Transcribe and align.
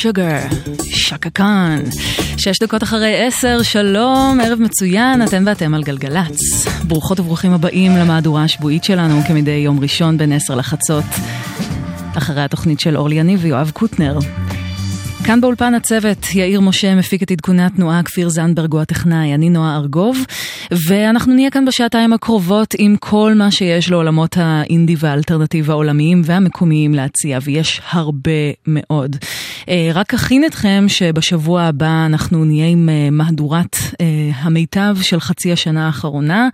Sugar, 0.00 0.54
שקה 0.84 1.30
קאן. 1.30 1.82
שש 2.36 2.58
דקות 2.62 2.82
אחרי 2.82 3.26
עשר, 3.26 3.62
שלום, 3.62 4.38
ערב 4.44 4.58
מצוין, 4.60 5.22
אתם 5.22 5.42
ואתם 5.46 5.74
על 5.74 5.82
גלגלצ. 5.82 6.66
ברוכות 6.84 7.20
וברוכים 7.20 7.52
הבאים 7.52 7.96
למהדורה 7.96 8.44
השבועית 8.44 8.84
שלנו 8.84 9.20
כמדי 9.28 9.50
יום 9.50 9.80
ראשון 9.80 10.18
בין 10.18 10.32
עשר 10.32 10.54
לחצות. 10.54 11.04
אחרי 12.18 12.42
התוכנית 12.42 12.80
של 12.80 12.96
אורלי 12.96 13.14
יניב 13.14 13.40
ויואב 13.42 13.70
קוטנר. 13.74 14.18
כאן 15.24 15.40
באולפן 15.40 15.74
הצוות, 15.74 16.34
יאיר 16.34 16.60
משה 16.60 16.94
מפיק 16.94 17.22
את 17.22 17.30
עדכוני 17.30 17.64
התנועה, 17.64 18.02
כפיר 18.02 18.28
זנדברג 18.28 18.72
הוא 18.72 18.80
הטכנאי, 18.80 19.34
אני 19.34 19.50
נועה 19.50 19.76
ארגוב, 19.76 20.18
ואנחנו 20.88 21.34
נהיה 21.34 21.50
כאן 21.50 21.64
בשעתיים 21.64 22.12
הקרובות 22.12 22.74
עם 22.78 22.96
כל 23.00 23.34
מה 23.36 23.50
שיש 23.50 23.90
לעולמות 23.90 24.36
האינדי 24.36 24.94
והאלטרנטיב 24.98 25.70
העולמיים 25.70 26.22
והמקומיים 26.24 26.94
להציע, 26.94 27.38
ויש 27.42 27.80
הרבה 27.90 28.30
מאוד. 28.66 29.16
רק 29.94 30.14
אכין 30.14 30.44
אתכם 30.44 30.84
שבשבוע 30.88 31.62
הבא 31.62 32.06
אנחנו 32.06 32.44
נהיה 32.44 32.66
עם 32.66 32.88
מהדורת 33.12 33.76
המיטב 34.34 34.96
של 35.02 35.20
חצי 35.20 35.52
השנה 35.52 35.86
האחרונה. 35.86 36.48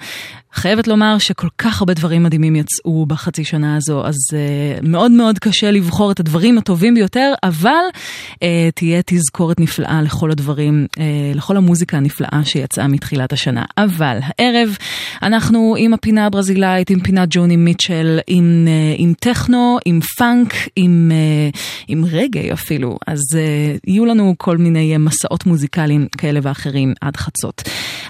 חייבת 0.56 0.88
לומר 0.88 1.18
שכל 1.18 1.48
כך 1.58 1.80
הרבה 1.80 1.94
דברים 1.94 2.22
מדהימים 2.22 2.56
יצאו 2.56 3.06
בחצי 3.06 3.44
שנה 3.44 3.76
הזו, 3.76 4.06
אז 4.06 4.14
uh, 4.30 4.86
מאוד 4.88 5.10
מאוד 5.10 5.38
קשה 5.38 5.70
לבחור 5.70 6.12
את 6.12 6.20
הדברים 6.20 6.58
הטובים 6.58 6.94
ביותר, 6.94 7.32
אבל 7.42 7.70
uh, 8.32 8.38
תהיה 8.74 9.00
תזכורת 9.06 9.60
נפלאה 9.60 10.02
לכל 10.02 10.30
הדברים, 10.30 10.86
uh, 10.90 11.00
לכל 11.34 11.56
המוזיקה 11.56 11.96
הנפלאה 11.96 12.40
שיצאה 12.44 12.88
מתחילת 12.88 13.32
השנה. 13.32 13.64
אבל 13.78 14.18
הערב 14.22 14.76
אנחנו 15.22 15.74
עם 15.78 15.94
הפינה 15.94 16.26
הברזילאית, 16.26 16.90
עם 16.90 17.00
פינת 17.00 17.28
ג'וני 17.30 17.56
מיטשל, 17.56 18.18
עם, 18.26 18.66
uh, 18.66 19.00
עם 19.00 19.12
טכנו, 19.20 19.78
עם 19.84 20.00
פאנק, 20.18 20.54
עם, 20.76 21.12
אה, 21.52 21.58
עם 21.88 22.04
רגאיי 22.04 22.52
אפילו, 22.52 22.98
אז 23.06 23.20
אה, 23.32 23.80
יהיו 23.86 24.06
לנו 24.06 24.34
כל 24.38 24.56
מיני 24.56 24.96
מסעות 24.96 25.46
מוזיקליים 25.46 26.06
כאלה 26.18 26.40
ואחרים 26.42 26.94
עד 27.00 27.16
חצות. 27.16 27.62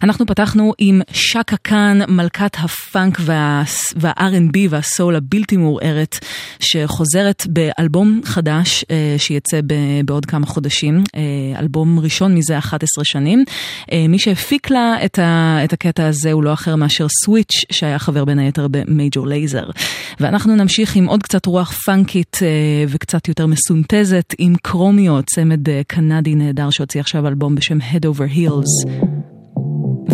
אנחנו 0.02 0.26
פתחנו 0.26 0.72
עם 0.78 1.00
Chaka 1.12 1.56
Khan, 1.56 1.98
מלכת 2.08 2.56
הפאנק 2.58 3.18
וה-R&B 3.20 4.58
והסול 4.70 5.16
הבלתי 5.16 5.56
מעורערת, 5.56 6.18
שחוזרת 6.60 7.46
באלבום 7.46 8.20
חדש 8.24 8.84
אה, 8.90 9.14
שיצא 9.18 9.60
בעוד 10.04 10.26
כמה 10.26 10.46
חודשים, 10.46 11.04
אה, 11.14 11.60
אלבום 11.60 11.98
ראשון 11.98 12.34
מזה 12.34 12.58
11 12.58 13.04
שנים. 13.04 13.44
אה, 13.92 14.08
מי 14.08 14.18
שהפיק 14.18 14.70
לה 14.70 15.04
את, 15.04 15.18
ה, 15.18 15.58
את 15.64 15.72
הקטע 15.72 16.06
הזה 16.06 16.32
הוא 16.32 16.42
לא 16.42 16.52
אחר 16.52 16.76
מאשר 16.76 17.06
Switch, 17.24 17.64
שהיה 17.72 17.98
חבר 17.98 18.24
בין 18.24 18.38
היתר 18.38 18.68
ב 18.70 18.79
Major 18.79 19.26
Lazer. 19.26 19.70
ואנחנו 20.20 20.56
נמשיך 20.56 20.96
עם 20.96 21.06
עוד 21.06 21.22
קצת 21.22 21.46
רוח 21.46 21.72
פאנקית 21.72 22.36
וקצת 22.88 23.28
יותר 23.28 23.46
מסונתזת, 23.46 24.34
עם 24.38 24.54
קרומיו, 24.62 25.22
צמד 25.22 25.68
קנדי 25.86 26.34
נהדר 26.34 26.70
שהוציא 26.70 27.00
עכשיו 27.00 27.28
אלבום 27.28 27.54
בשם 27.54 27.78
Head 27.80 28.04
Over 28.04 28.36
Heels. 28.36 29.35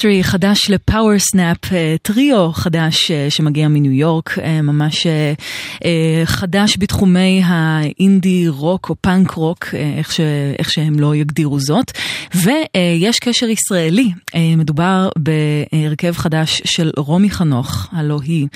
Chemistry 0.00 0.22
חדש 0.22 0.70
ל 0.70 1.18
PowerSnap, 1.18 1.58
טריו 2.02 2.52
חדש 2.52 3.10
אה, 3.10 3.30
שמגיע 3.30 3.68
מניו 3.68 3.92
יורק, 3.92 4.38
אה, 4.38 4.62
ממש 4.62 5.06
אה, 5.06 5.32
חדש 6.24 6.76
בתחומי 6.78 7.42
האינדי 7.44 8.48
רוק 8.48 8.90
או 8.90 8.94
פאנק 9.00 9.30
רוק, 9.30 9.66
איך, 9.98 10.12
ש, 10.12 10.20
איך 10.58 10.70
שהם 10.70 11.00
לא 11.00 11.16
יגדירו 11.16 11.60
זאת. 11.60 11.92
ויש 12.34 13.18
קשר 13.18 13.46
ישראלי, 13.48 14.10
מדובר 14.56 15.08
בהרכב 15.16 16.12
חדש 16.12 16.62
של 16.64 16.90
רומי 16.96 17.30
חנוך, 17.30 17.88
הלא 17.92 18.20
היא 18.24 18.46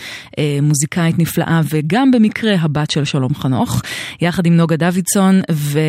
מוזיקאית 0.63 1.19
נפלאה 1.19 1.61
וגם 1.71 2.11
במקרה 2.11 2.55
הבת 2.61 2.91
של 2.91 3.05
שלום 3.05 3.35
חנוך, 3.35 3.83
יחד 4.21 4.47
עם 4.47 4.57
נוגה 4.57 4.77
דוידסון 4.77 5.41
ו, 5.51 5.81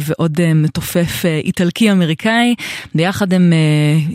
ועוד 0.00 0.54
מתופף 0.54 1.24
איטלקי-אמריקאי, 1.44 2.54
ביחד 2.94 3.32
הם 3.32 3.52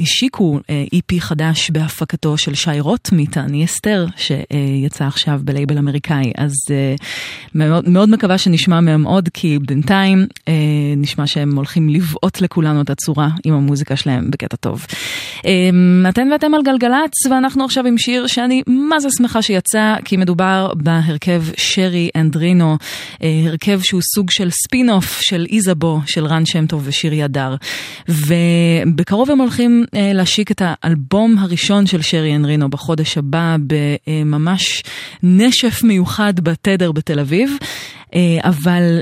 השיקו 0.01 0.59
EP 0.93 1.21
חדש 1.21 1.69
בהפקתו 1.69 2.37
של 2.37 2.55
שי 2.55 2.79
רוט 2.79 3.09
מתענית 3.11 3.65
אסתר, 3.65 4.05
שיצא 4.15 5.05
עכשיו 5.05 5.39
בלייבל 5.43 5.77
אמריקאי. 5.77 6.31
אז 6.37 6.53
מאוד, 7.55 7.89
מאוד 7.89 8.09
מקווה 8.09 8.37
שנשמע 8.37 8.79
מהם 8.79 9.03
עוד, 9.03 9.29
כי 9.33 9.59
בינתיים 9.59 10.27
נשמע 10.97 11.27
שהם 11.27 11.55
הולכים 11.55 11.89
לבעוט 11.89 12.41
לכולנו 12.41 12.81
את 12.81 12.89
הצורה 12.89 13.29
עם 13.43 13.53
המוזיקה 13.53 13.95
שלהם 13.95 14.31
בקטע 14.31 14.55
טוב. 14.55 14.85
אתן 16.09 16.27
ואתם 16.31 16.53
על 16.53 16.61
גלגלצ, 16.63 17.25
ואנחנו 17.29 17.65
עכשיו 17.65 17.87
עם 17.87 17.97
שיר 17.97 18.27
שאני 18.27 18.63
מה 18.67 18.99
זה 18.99 19.07
שמחה 19.17 19.41
שיצא, 19.41 19.95
כי 20.05 20.17
מדובר 20.17 20.71
בהרכב 20.75 21.43
Cherie 21.57 22.09
and 22.15 22.36
Renno, 22.36 22.77
הרכב 23.21 23.79
שהוא 23.83 24.01
סוג 24.15 24.31
של 24.31 24.49
ספין-אוף 24.49 25.19
של 25.21 25.45
איזבו, 25.51 26.01
של 26.05 26.25
רן 26.25 26.45
שם 26.45 26.65
טוב 26.65 26.81
ושירי 26.85 27.23
הדר. 27.23 27.55
ובקרוב 28.09 29.31
הם 29.31 29.39
הולכים 29.39 29.85
להשיק 29.93 30.51
את 30.51 30.61
האלבום 30.67 31.37
הראשון 31.37 31.85
של 31.85 32.01
שרי 32.01 32.35
אנרינו 32.35 32.69
בחודש 32.69 33.17
הבא 33.17 33.55
בממש 33.67 34.83
נשף 35.23 35.83
מיוחד 35.83 36.39
בתדר 36.39 36.91
בתל 36.91 37.19
אביב, 37.19 37.57
אבל 38.43 38.99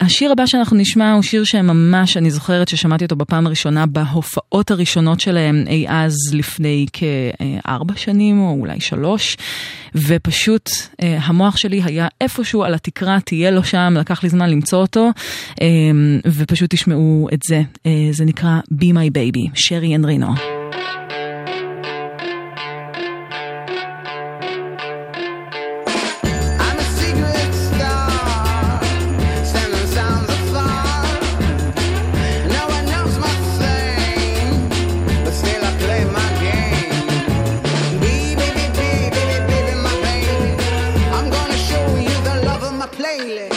השיר 0.00 0.32
הבא 0.32 0.46
שאנחנו 0.46 0.76
נשמע 0.76 1.12
הוא 1.12 1.22
שיר 1.22 1.44
שממש, 1.44 2.16
אני 2.16 2.30
זוכרת 2.30 2.68
ששמעתי 2.68 3.04
אותו 3.04 3.16
בפעם 3.16 3.46
הראשונה 3.46 3.86
בהופעות 3.86 4.70
הראשונות 4.70 5.20
שלהם 5.20 5.64
אי 5.68 5.86
אז 5.88 6.14
לפני 6.32 6.86
כארבע 6.92 7.94
שנים 7.96 8.40
או 8.40 8.56
אולי 8.60 8.80
שלוש, 8.80 9.36
ופשוט 9.94 10.70
המוח 11.02 11.56
שלי 11.56 11.82
היה 11.84 12.08
איפשהו 12.20 12.64
על 12.64 12.74
התקרה, 12.74 13.18
תהיה 13.24 13.50
לו 13.50 13.64
שם, 13.64 13.94
לקח 14.00 14.22
לי 14.22 14.28
זמן 14.28 14.50
למצוא 14.50 14.78
אותו, 14.78 15.10
ופשוט 16.26 16.70
תשמעו 16.74 17.28
את 17.32 17.40
זה. 17.48 17.62
זה 18.10 18.24
נקרא 18.24 18.60
Be 18.72 18.86
My 18.86 19.10
Baby, 19.10 19.50
שרי 19.54 19.96
אנרינו. 19.96 20.34
plainly. 42.86 43.48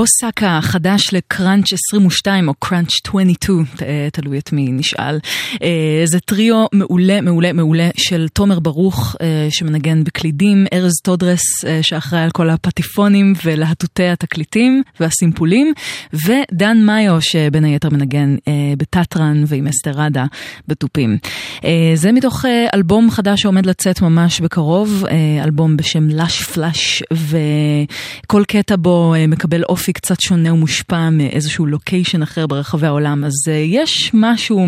אוסקה 0.00 0.58
חדש 0.62 1.02
ל 1.12 1.20
Crunch 1.20 1.66
22 1.72 2.48
או 2.48 2.54
Crunch 2.54 2.88
22, 3.06 3.64
ת- 3.64 3.82
תלוי 4.12 4.38
את 4.38 4.52
מי 4.52 4.68
נשאל. 4.72 5.18
אה, 5.62 6.02
זה 6.04 6.20
טריו 6.20 6.66
מעולה, 6.72 7.20
מעולה, 7.20 7.52
מעולה 7.52 7.88
של 7.96 8.26
תומר 8.32 8.58
ברוך 8.60 9.16
אה, 9.20 9.46
שמנגן 9.50 10.04
בקלידים, 10.04 10.66
ארז 10.72 10.92
טודרס 11.02 11.64
אה, 11.66 11.78
שאחראי 11.82 12.22
על 12.22 12.30
כל 12.30 12.50
הפטיפונים 12.50 13.32
ולהטוטי 13.44 14.08
התקליטים 14.08 14.82
והסימפולים, 15.00 15.72
ודן 16.12 16.78
מאיו 16.82 17.20
שבין 17.20 17.64
היתר 17.64 17.88
מנגן 17.90 18.36
אה, 18.48 18.52
בטטרן 18.78 19.44
ועם 19.46 19.66
אסתר 19.66 19.90
ראדה 19.90 20.24
בתופים. 20.68 21.18
אה, 21.64 21.92
זה 21.94 22.12
מתוך 22.12 22.44
אה, 22.44 22.66
אלבום 22.74 23.10
חדש 23.10 23.40
שעומד 23.42 23.66
לצאת 23.66 24.02
ממש 24.02 24.40
בקרוב, 24.40 25.04
אה, 25.10 25.44
אלבום 25.44 25.76
בשם 25.76 26.08
לאש 26.08 26.42
פלאש, 26.42 27.02
וכל 27.12 28.44
קטע 28.48 28.74
בו 28.78 29.14
אה, 29.14 29.26
מקבל 29.26 29.62
אופי 29.64 29.89
קצת 29.92 30.20
שונה 30.20 30.54
ומושפע 30.54 31.10
מאיזשהו 31.10 31.66
לוקיישן 31.66 32.22
אחר 32.22 32.46
ברחבי 32.46 32.86
העולם, 32.86 33.24
אז 33.24 33.32
אה, 33.48 33.54
יש 33.54 34.10
משהו 34.14 34.66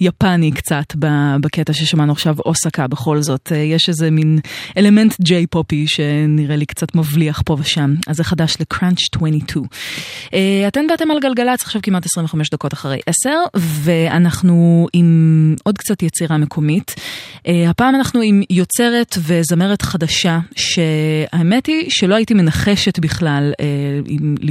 יפני 0.00 0.52
קצת 0.52 0.84
בקטע 1.40 1.72
ששמענו 1.72 2.12
עכשיו, 2.12 2.36
אוסקה 2.46 2.86
בכל 2.86 3.22
זאת, 3.22 3.52
אה, 3.52 3.56
יש 3.56 3.88
איזה 3.88 4.10
מין 4.10 4.38
אלמנט 4.76 5.14
ג'יי 5.20 5.46
פופי 5.46 5.86
שנראה 5.86 6.56
לי 6.56 6.66
קצת 6.66 6.94
מבליח 6.94 7.42
פה 7.44 7.56
ושם, 7.60 7.94
אז 8.06 8.16
זה 8.16 8.24
חדש 8.24 8.56
לקראנץ' 8.60 8.98
22. 9.14 9.64
אה, 10.34 10.68
אתן 10.68 10.86
ואתם 10.90 11.10
על 11.10 11.20
גלגלצ, 11.20 11.62
עכשיו 11.62 11.82
כמעט 11.82 12.06
25 12.06 12.50
דקות 12.50 12.72
אחרי 12.72 13.00
10, 13.06 13.30
ואנחנו 13.56 14.86
עם 14.92 15.54
עוד 15.64 15.78
קצת 15.78 16.02
יצירה 16.02 16.38
מקומית. 16.38 16.94
הפעם 17.68 17.94
אנחנו 17.94 18.20
עם 18.20 18.42
יוצרת 18.50 19.18
וזמרת 19.18 19.82
חדשה, 19.82 20.38
שהאמת 20.56 21.66
היא 21.66 21.90
שלא 21.90 22.14
הייתי 22.14 22.34
מנחשת 22.34 22.98
בכלל 22.98 23.52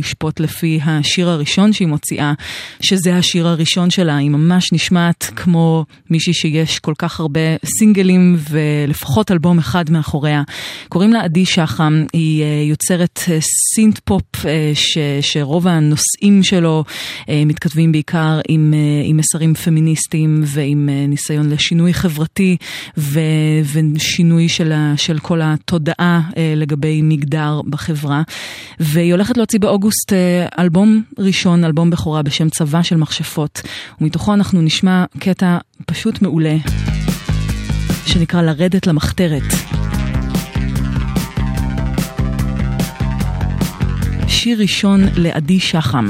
לשפוט 0.05 0.39
לפי 0.39 0.79
השיר 0.85 1.29
הראשון 1.29 1.73
שהיא 1.73 1.87
מוציאה, 1.87 2.33
שזה 2.81 3.15
השיר 3.15 3.47
הראשון 3.47 3.89
שלה, 3.89 4.17
היא 4.17 4.29
ממש 4.29 4.73
נשמעת 4.73 5.31
כמו 5.35 5.85
מישהי 6.09 6.33
שיש 6.33 6.79
כל 6.79 6.93
כך 6.97 7.19
הרבה 7.19 7.39
סינגלים 7.65 8.37
ולפחות 8.49 9.31
אלבום 9.31 9.59
אחד 9.59 9.89
מאחוריה. 9.89 10.43
קוראים 10.89 11.13
לה 11.13 11.21
עדי 11.21 11.45
שחם, 11.45 12.03
היא 12.13 12.43
אה, 12.43 12.47
יוצרת 12.69 13.19
אה, 13.31 13.37
סינט 13.75 13.99
פופ 13.99 14.45
אה, 14.45 14.71
ש, 14.73 14.97
שרוב 15.21 15.67
הנושאים 15.67 16.43
שלו 16.43 16.83
מתכתבים 17.45 17.91
בעיקר 17.91 18.39
עם, 18.47 18.73
עם 19.03 19.17
מסרים 19.17 19.53
פמיניסטיים 19.53 20.43
ועם 20.45 20.89
ניסיון 21.07 21.49
לשינוי 21.49 21.93
חברתי 21.93 22.57
ו, 22.97 23.19
ושינוי 23.73 24.49
של, 24.49 24.71
ה, 24.71 24.93
של 24.97 25.19
כל 25.19 25.39
התודעה 25.43 26.21
לגבי 26.55 27.01
מגדר 27.01 27.61
בחברה. 27.69 28.21
והיא 28.79 29.13
הולכת 29.13 29.37
להוציא 29.37 29.59
באוגוסט 29.59 29.94
אה, 30.13 30.47
אלבום 30.59 31.01
ראשון, 31.17 31.63
אלבום 31.63 31.89
בכורה 31.89 32.21
בשם 32.21 32.49
צבא 32.49 32.81
של 32.81 32.95
מכשפות, 32.95 33.61
ומתוכו 34.01 34.33
אנחנו 34.33 34.61
נשמע 34.61 35.05
קטע 35.19 35.57
פשוט 35.85 36.21
מעולה, 36.21 36.55
שנקרא 38.05 38.41
לרדת 38.41 38.87
למחתרת. 38.87 39.43
שיר 44.27 44.59
ראשון 44.59 45.01
לעדי 45.15 45.59
שחם. 45.59 46.05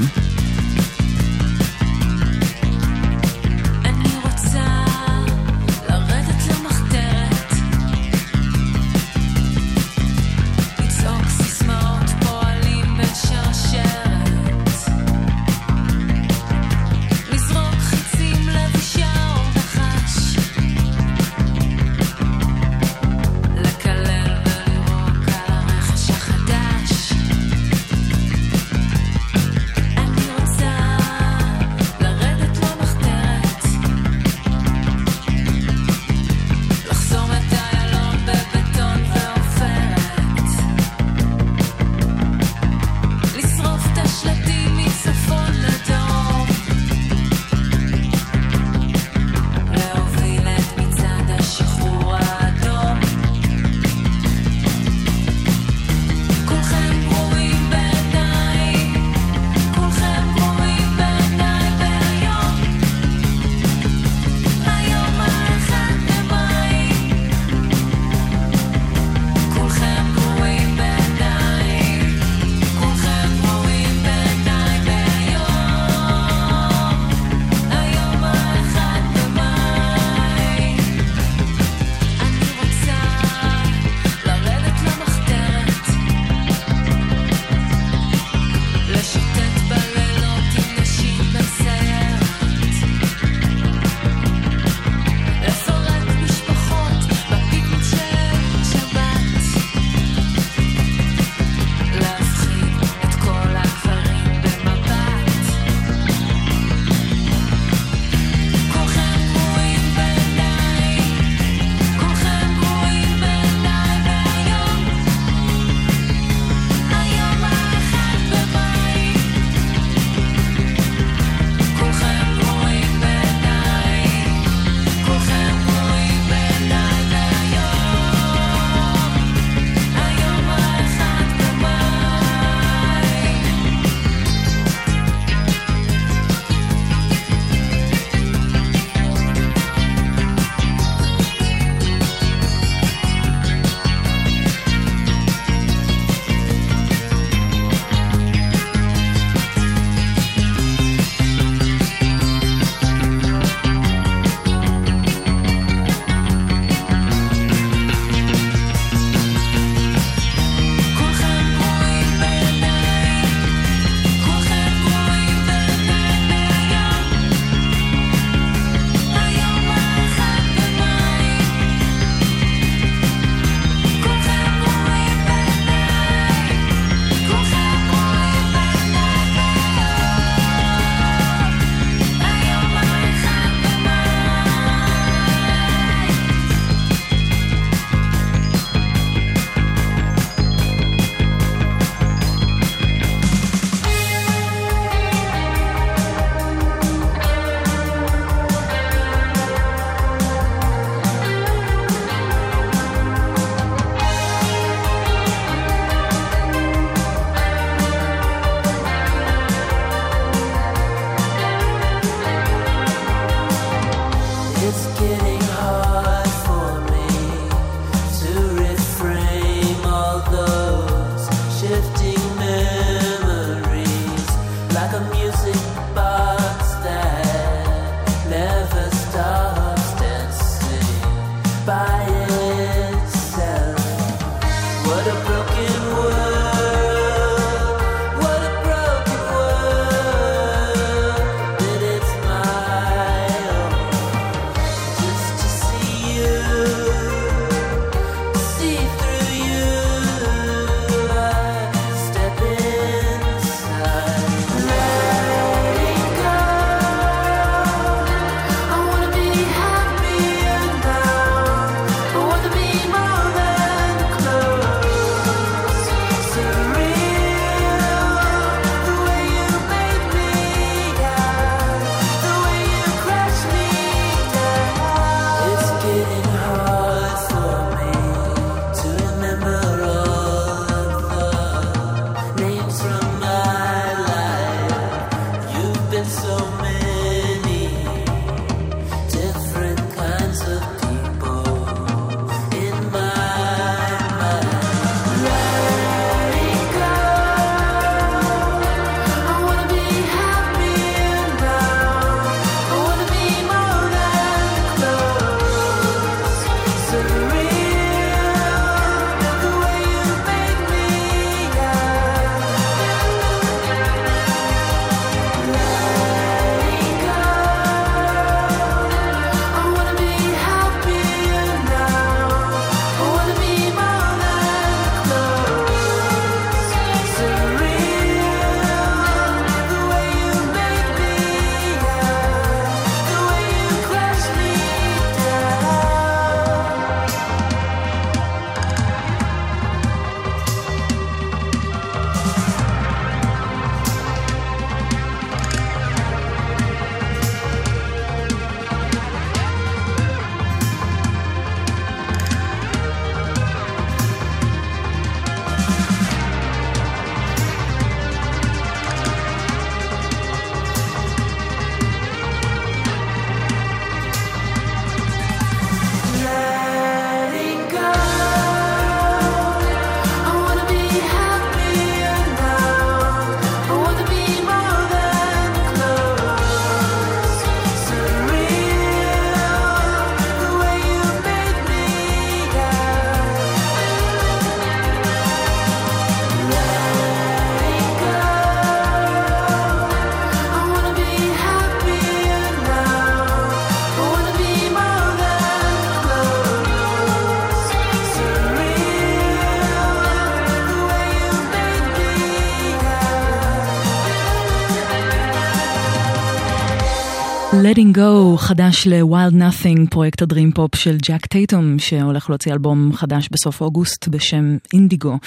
Go, 407.96 408.36
חדש 408.36 408.86
ל-Wild 408.86 409.34
Nothing, 409.34 409.90
פרויקט 409.90 410.22
הדרים 410.22 410.52
פופ 410.52 410.74
של 410.74 410.96
ג'ק 411.08 411.26
טייטום, 411.26 411.78
שהולך 411.78 412.30
להוציא 412.30 412.52
אלבום 412.52 412.92
חדש 412.94 413.28
בסוף 413.32 413.60
אוגוסט 413.60 414.08
בשם 414.08 414.56
אינדיגו. 414.72 415.18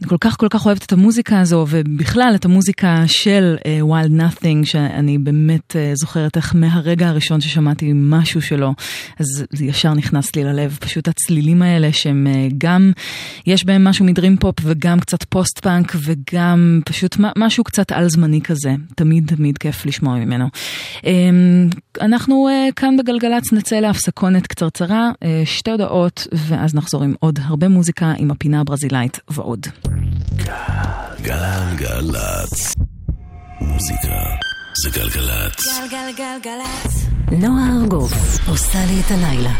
אני 0.00 0.08
כל 0.08 0.16
כך 0.20 0.36
כל 0.36 0.48
כך 0.50 0.66
אוהבת 0.66 0.84
את 0.84 0.92
המוזיקה 0.92 1.40
הזו, 1.40 1.66
ובכלל 1.68 2.32
את 2.34 2.44
המוזיקה 2.44 3.02
של 3.06 3.56
אה, 3.58 3.84
Wild 3.84 4.10
Nothing, 4.10 4.66
שאני 4.66 5.18
באמת 5.18 5.76
אה, 5.76 5.78
זוכרת 5.94 6.36
איך 6.36 6.54
מהרגע 6.54 7.08
הראשון 7.08 7.40
ששמעתי 7.40 7.92
משהו 7.94 8.42
שלו, 8.42 8.74
אז 9.18 9.44
זה 9.52 9.64
ישר 9.64 9.94
נכנס 9.94 10.36
לי 10.36 10.44
ללב. 10.44 10.78
פשוט 10.80 11.08
הצלילים 11.08 11.62
האלה 11.62 11.92
שהם 11.92 12.26
אה, 12.30 12.54
גם, 12.58 12.92
יש 13.46 13.64
בהם 13.64 13.84
משהו 13.84 14.04
מדרים 14.04 14.36
פופ 14.36 14.56
וגם 14.62 15.00
קצת 15.00 15.22
פוסט 15.22 15.58
פאנק 15.58 15.92
וגם 16.04 16.80
פשוט 16.84 17.16
משהו 17.36 17.64
קצת 17.64 17.92
על 17.92 18.08
זמני 18.08 18.40
כזה. 18.40 18.74
תמיד 18.94 19.26
תמיד 19.36 19.58
כיף 19.58 19.86
לשמוע 19.86 20.14
ממנו. 20.14 20.48
Um, 20.98 21.98
אנחנו 22.08 22.48
uh, 22.48 22.72
כאן 22.72 22.96
בגלגלצ 22.96 23.52
נצא 23.52 23.76
להפסקונת 23.76 24.46
קצרצרה, 24.46 25.10
uh, 25.14 25.26
שתי 25.44 25.70
הודעות, 25.70 26.26
ואז 26.32 26.74
נחזור 26.74 27.02
עם 27.02 27.14
עוד 27.20 27.38
הרבה 27.42 27.68
מוזיקה 27.68 28.12
עם 28.18 28.30
הפינה 28.30 28.60
הברזילאית 28.60 29.20
ועוד. 29.30 29.66
גלגלצ. 31.22 32.74
מוזיקה 33.60 34.16
זה 34.82 34.90
גלגלצ. 34.90 35.80
גלגלגלגלצ. 35.90 37.06
נועה 37.32 37.76
ארגוב 37.82 38.12
עושה 38.48 38.78
לי 38.86 39.00
את 39.00 39.10
הלילה. 39.10 39.52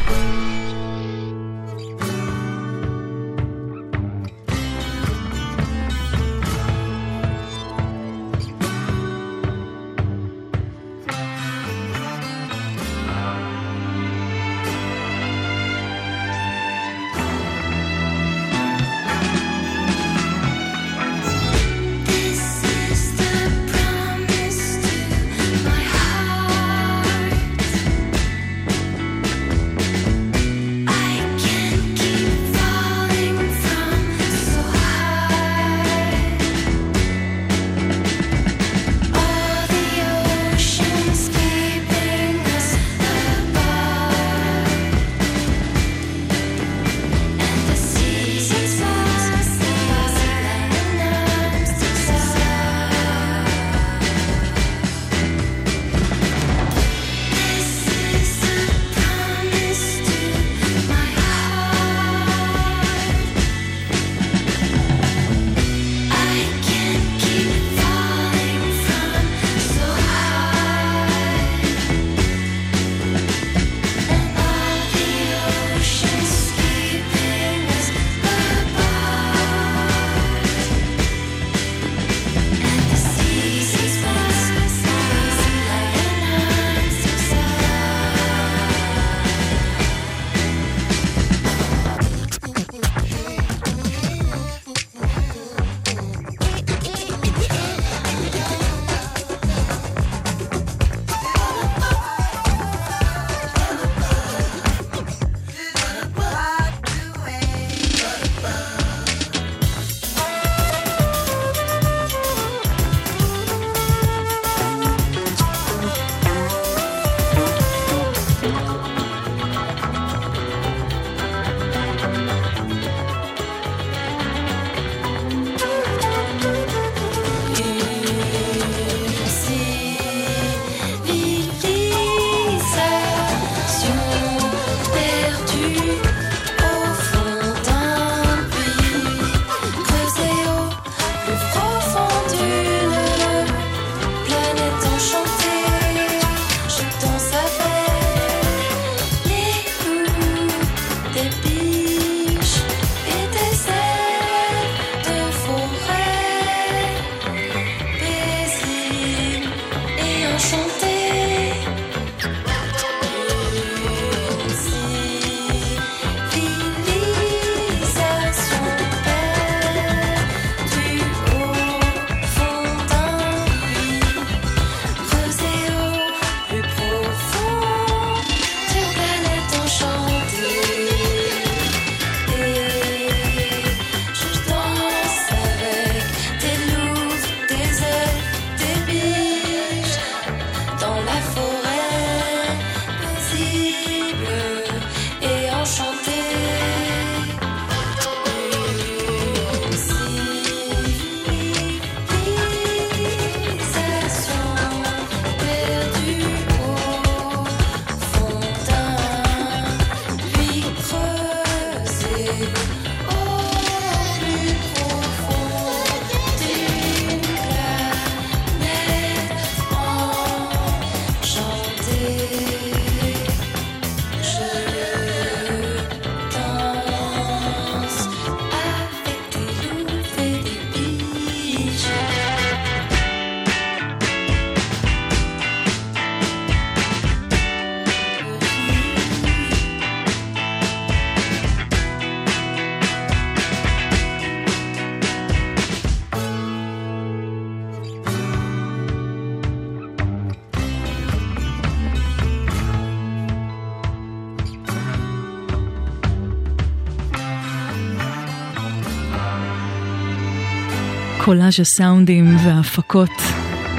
קולאז' 261.28 261.60
הסאונדים 261.60 262.36
וההפקות 262.44 263.10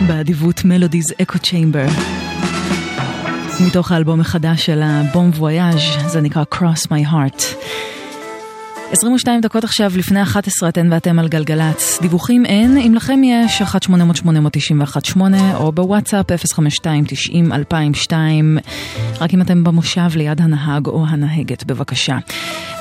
באדיבות 0.08 0.66
מלודיז 0.66 1.06
אקו 1.22 1.40
צ'יימבר. 1.40 1.86
מתוך 3.68 3.92
האלבום 3.92 4.22
החדש 4.22 4.66
של 4.66 4.82
הבום 4.84 5.32
וויאז' 5.38 5.80
זה 6.08 6.22
נקרא 6.22 6.44
Cross 6.56 6.86
My 6.86 7.12
Heart. 7.12 7.44
22 8.92 9.42
דקות 9.42 9.64
עכשיו 9.64 9.92
לפני 9.96 10.24
11 10.24 10.70
אתן 10.70 10.94
ואתם 10.94 11.20
על 11.20 11.28
גלגלצ. 11.28 12.00
דיווחים 12.02 12.46
אין, 12.46 12.78
אם 12.78 12.94
לכם 12.96 13.22
יש 13.24 13.62
1-800-891-8 13.62 15.20
או 15.54 15.72
בוואטסאפ 15.72 16.32
052-90-2002 16.32 18.12
רק 19.22 19.34
אם 19.34 19.42
אתם 19.42 19.64
במושב 19.64 20.10
ליד 20.16 20.42
הנהג 20.42 20.88
או 20.88 21.06
הנהגת 21.08 21.64
בבקשה. 21.64 22.18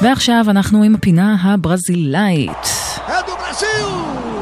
ועכשיו 0.02 0.44
אנחנו 0.48 0.82
עם 0.82 0.94
הפינה 0.94 1.36
הברזילאית. 1.42 2.78
É 3.08 3.22
do 3.26 4.37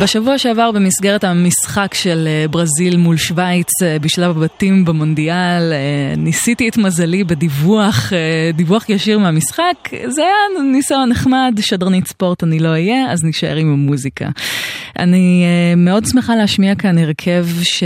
בשבוע 0.00 0.38
שעבר 0.38 0.72
במסגרת 0.72 1.24
המשחק 1.24 1.94
של 1.94 2.28
אה, 2.28 2.48
ברזיל 2.48 2.96
מול 2.96 3.16
שווייץ 3.16 3.82
אה, 3.82 3.98
בשלב 3.98 4.36
הבתים 4.36 4.84
במונדיאל 4.84 5.72
אה, 5.72 6.16
ניסיתי 6.16 6.68
את 6.68 6.76
מזלי 6.76 7.24
בדיווח, 7.24 8.12
דיווח 8.54 8.88
ישיר 8.88 9.18
מהמשחק. 9.18 9.88
זה 10.08 10.22
היה 10.22 10.62
ניסיון 10.72 11.08
נחמד, 11.08 11.58
שדרנית 11.60 12.06
ספורט 12.06 12.44
אני 12.44 12.58
לא 12.58 12.68
אהיה, 12.68 13.12
אז 13.12 13.24
נשאר 13.24 13.56
עם 13.56 13.72
המוזיקה. 13.72 14.28
אני 14.98 15.44
מאוד 15.76 16.04
שמחה 16.06 16.36
להשמיע 16.36 16.74
כאן 16.74 16.98
הרכב 16.98 17.46
ש... 17.62 17.82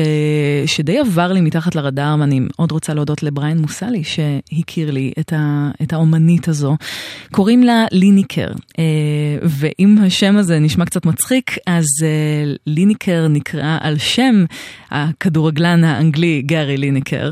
שדי 0.67 0.99
עבר 0.99 1.33
לי 1.33 1.41
מתחת 1.41 1.75
לרדאר, 1.75 2.17
ואני 2.21 2.41
מאוד 2.41 2.73
רוצה 2.73 2.95
להודות 2.95 3.23
לבריין 3.23 3.59
מוסלי 3.59 4.03
שהכיר 4.05 4.91
לי 4.91 5.13
את, 5.21 5.33
ה... 5.33 5.71
את 5.83 5.93
האומנית 5.93 6.49
הזו. 6.49 6.77
קוראים 7.31 7.63
לה 7.63 7.85
ליניקר, 7.93 8.49
ואם 9.43 9.97
השם 10.07 10.37
הזה 10.37 10.59
נשמע 10.59 10.85
קצת 10.85 11.07
מצחיק, 11.07 11.57
אז 11.67 11.87
אה, 12.03 12.53
ליניקר 12.67 13.29
נקרא 13.29 13.79
על 13.81 13.99
שם 13.99 14.45
הכדורגלן 14.91 15.85
האנגלי 15.85 16.43
גארי 16.43 16.77
ליניקר. 16.77 17.31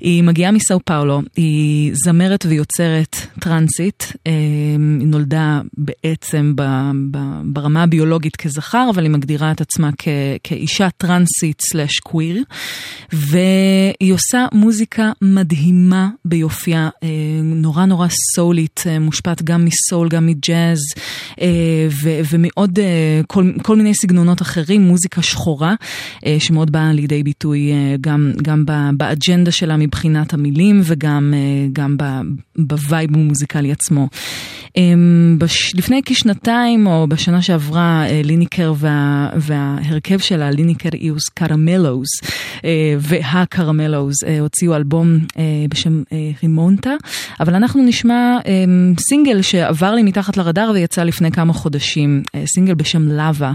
היא 0.00 0.22
מגיעה 0.22 0.52
מסאו 0.52 0.80
פאולו, 0.84 1.22
היא 1.36 1.92
זמרת 1.94 2.46
ויוצרת 2.48 3.16
טרנסית, 3.40 4.12
אה, 4.26 4.32
היא 5.00 5.06
נולדה 5.06 5.60
בעצם. 5.78 6.54
ברמה 7.44 7.82
הביולוגית 7.82 8.36
כזכר, 8.36 8.90
אבל 8.94 9.02
היא 9.02 9.10
מגדירה 9.10 9.52
את 9.52 9.60
עצמה. 9.60 9.90
כאישה 10.42 10.88
טרנסית 10.96 11.60
סלאש 11.60 11.98
קוויר, 11.98 12.42
והיא 13.12 14.12
עושה 14.14 14.46
מוזיקה 14.52 15.12
מדהימה 15.22 16.08
ביופייה, 16.24 16.88
אה, 17.02 17.08
נורא 17.42 17.84
נורא 17.84 18.06
סולית, 18.34 18.84
מושפעת 19.00 19.42
גם 19.42 19.64
מסול, 19.64 20.08
גם 20.08 20.26
מג'אז. 20.26 20.78
ומעוד 22.30 22.78
כל, 23.26 23.52
כל 23.62 23.76
מיני 23.76 23.94
סגנונות 24.10 24.42
אחרים, 24.42 24.82
מוזיקה 24.82 25.22
שחורה, 25.22 25.74
אה, 26.26 26.36
שמאוד 26.38 26.72
באה 26.72 26.92
לידי 26.92 27.22
ביטוי 27.22 27.72
אה, 27.72 27.96
גם, 28.00 28.32
גם 28.42 28.64
באג'נדה 28.96 29.50
שלה 29.50 29.76
מבחינת 29.76 30.34
המילים 30.34 30.80
וגם 30.84 31.34
אה, 31.36 31.68
גם 31.72 31.96
בווייב 32.58 33.14
המוזיקלי 33.14 33.72
עצמו. 33.72 34.08
אמ. 34.76 35.38
לפני 35.74 36.00
כשנתיים 36.04 36.86
או 36.86 37.06
בשנה 37.08 37.42
שעברה 37.42 38.04
אה, 38.06 38.20
ליניקר 38.24 38.72
וה... 38.76 39.28
וההרכב 39.36 40.18
שלה, 40.18 40.50
Liniker 40.50 40.88
e 40.94 41.05
os 41.05 41.28
Caramelows 41.28 42.08
אה, 42.64 42.94
וה 42.98 43.17
Caramelows 43.17 44.14
אה, 44.26 44.40
הוציאו 44.40 44.76
אלבום 44.76 45.18
בשם 45.70 46.02
Remonta, 46.42 46.94
אבל 47.40 47.54
אנחנו 47.54 47.82
נשמע 47.82 48.38
אה, 48.46 48.64
סינגל 49.08 49.42
שעבר 49.42 49.94
לי 49.94 50.02
מתחת 50.02 50.36
לרדאר 50.36 50.70
ויצא 50.74 51.02
לפני 51.02 51.30
כמה 51.30 51.52
חודשים, 51.52 52.22
סינגל 52.46 52.74
בשם 52.74 53.08
Lava, 53.08 53.52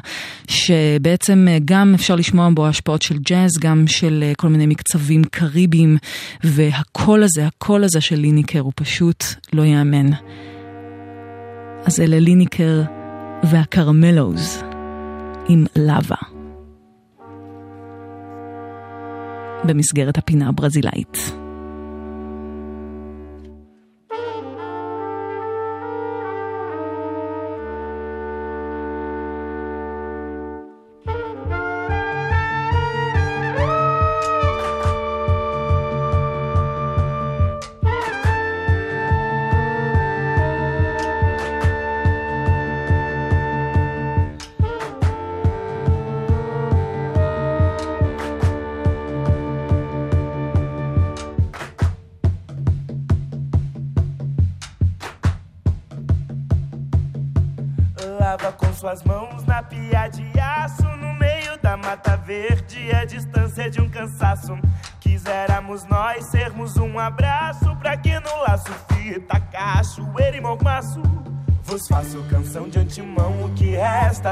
שבעצם 0.47 1.47
גם 1.65 1.93
אפשר 1.93 2.15
לשמוע 2.15 2.49
בו 2.53 2.67
השפעות 2.67 3.01
של 3.01 3.17
ג'אז, 3.17 3.51
גם 3.59 3.87
של 3.87 4.23
כל 4.37 4.47
מיני 4.47 4.65
מקצבים 4.65 5.23
קריביים, 5.23 5.97
והקול 6.43 7.23
הזה, 7.23 7.47
הקול 7.47 7.83
הזה 7.83 8.01
של 8.01 8.15
ליניקר 8.15 8.59
הוא 8.59 8.73
פשוט 8.75 9.23
לא 9.53 9.61
ייאמן. 9.61 10.09
אז 11.85 11.99
אלה 11.99 12.19
ליניקר 12.19 12.81
והקרמלוז 13.43 14.63
עם 15.49 15.65
לאבה. 15.75 16.15
במסגרת 19.63 20.17
הפינה 20.17 20.49
הברזילאית. 20.49 21.35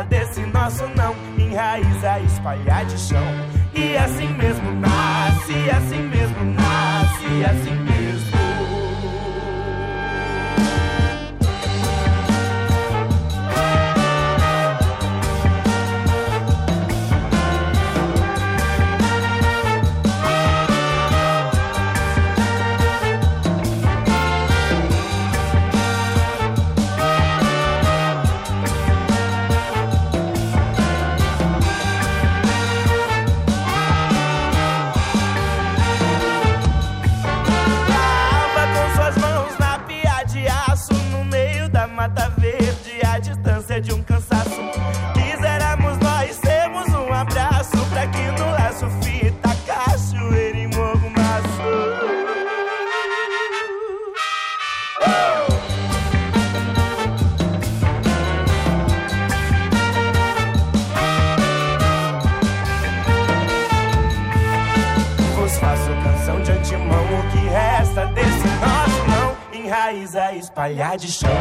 Desse 0.03 0.41
nosso 0.41 0.85
não. 0.95 1.15
Enraiza 1.37 2.19
espalhar 2.19 2.85
de 2.85 2.97
chão. 2.99 3.25
E 3.73 3.97
assim 3.97 4.27
mesmo 4.27 4.52
espalhar 70.63 70.97
descanso. 70.97 71.32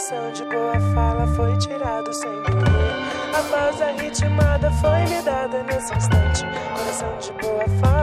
coração 0.00 0.32
de 0.32 0.44
boa 0.46 0.80
fala 0.94 1.26
foi 1.26 1.58
tirado 1.58 2.10
sem 2.14 2.42
querer. 2.42 3.36
A 3.38 3.42
pausa 3.50 3.90
ritmada 3.90 4.70
foi 4.70 5.00
me 5.14 5.22
dada 5.22 5.62
nesse 5.64 5.94
instante. 5.94 6.42
Coração 6.74 7.18
de 7.18 7.32
boa 7.34 7.68
fala. 7.80 7.99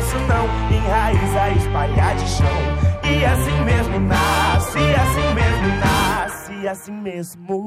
nosso 0.00 0.16
não 0.20 0.46
enraiza, 0.74 1.50
espalhar 1.58 2.16
de 2.16 2.26
chão. 2.26 2.46
E 3.04 3.24
assim 3.24 3.64
mesmo 3.64 4.00
nasce, 4.00 4.78
assim 4.78 5.34
mesmo 5.34 5.68
nasce, 5.78 6.68
assim 6.68 6.92
mesmo. 6.92 7.59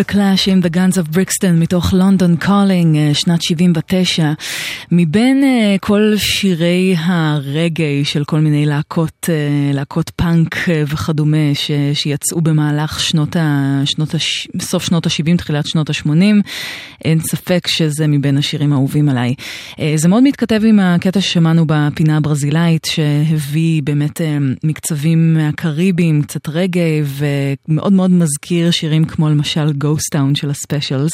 The 0.00 0.12
Clash 0.12 0.48
in 0.48 0.60
The 0.60 0.76
Guns 0.76 0.98
of 0.98 1.16
Brixton 1.16 1.52
מתוך 1.52 1.92
London 1.92 2.44
Calling 2.44 2.96
אה, 2.96 3.10
שנת 3.14 3.42
79. 3.42 4.32
מבין 4.92 5.42
uh, 5.42 5.78
כל 5.80 6.12
שירי 6.16 6.94
הרגעי 6.98 8.04
של 8.04 8.24
כל 8.24 8.40
מיני 8.40 8.66
להקות, 8.66 9.28
uh, 9.28 9.74
להקות 9.74 10.10
פאנק 10.10 10.54
uh, 10.54 10.70
וכדומה 10.86 11.54
ש, 11.54 11.70
שיצאו 11.94 12.40
במהלך 12.40 13.00
שנות 13.00 13.36
ה... 13.36 13.80
שנות 13.84 14.14
ה 14.14 14.18
סוף 14.60 14.84
שנות 14.84 15.06
ה-70, 15.06 15.36
תחילת 15.36 15.66
שנות 15.66 15.90
ה-80, 15.90 16.42
אין 17.04 17.20
ספק 17.20 17.66
שזה 17.66 18.06
מבין 18.06 18.38
השירים 18.38 18.72
האהובים 18.72 19.08
עליי. 19.08 19.34
אה, 19.80 19.92
זה 19.96 20.08
מאוד 20.08 20.22
מתכתב 20.22 20.60
עם 20.64 20.80
הקטע 20.80 21.20
ששמענו 21.20 21.64
בפינה 21.66 22.16
הברזילאית, 22.16 22.84
שהביא 22.84 23.82
באמת 23.82 24.20
אה, 24.20 24.38
מקצבים 24.64 25.34
מהקריבים, 25.34 26.22
קצת 26.22 26.48
רגעי, 26.48 27.02
ומאוד 27.04 27.92
מאוד 27.92 28.10
מזכיר 28.10 28.70
שירים 28.70 29.04
כמו 29.04 29.28
למשל 29.28 29.68
Ghost 29.84 30.16
Town 30.16 30.34
של 30.34 30.50
הספיישלס. 30.50 31.12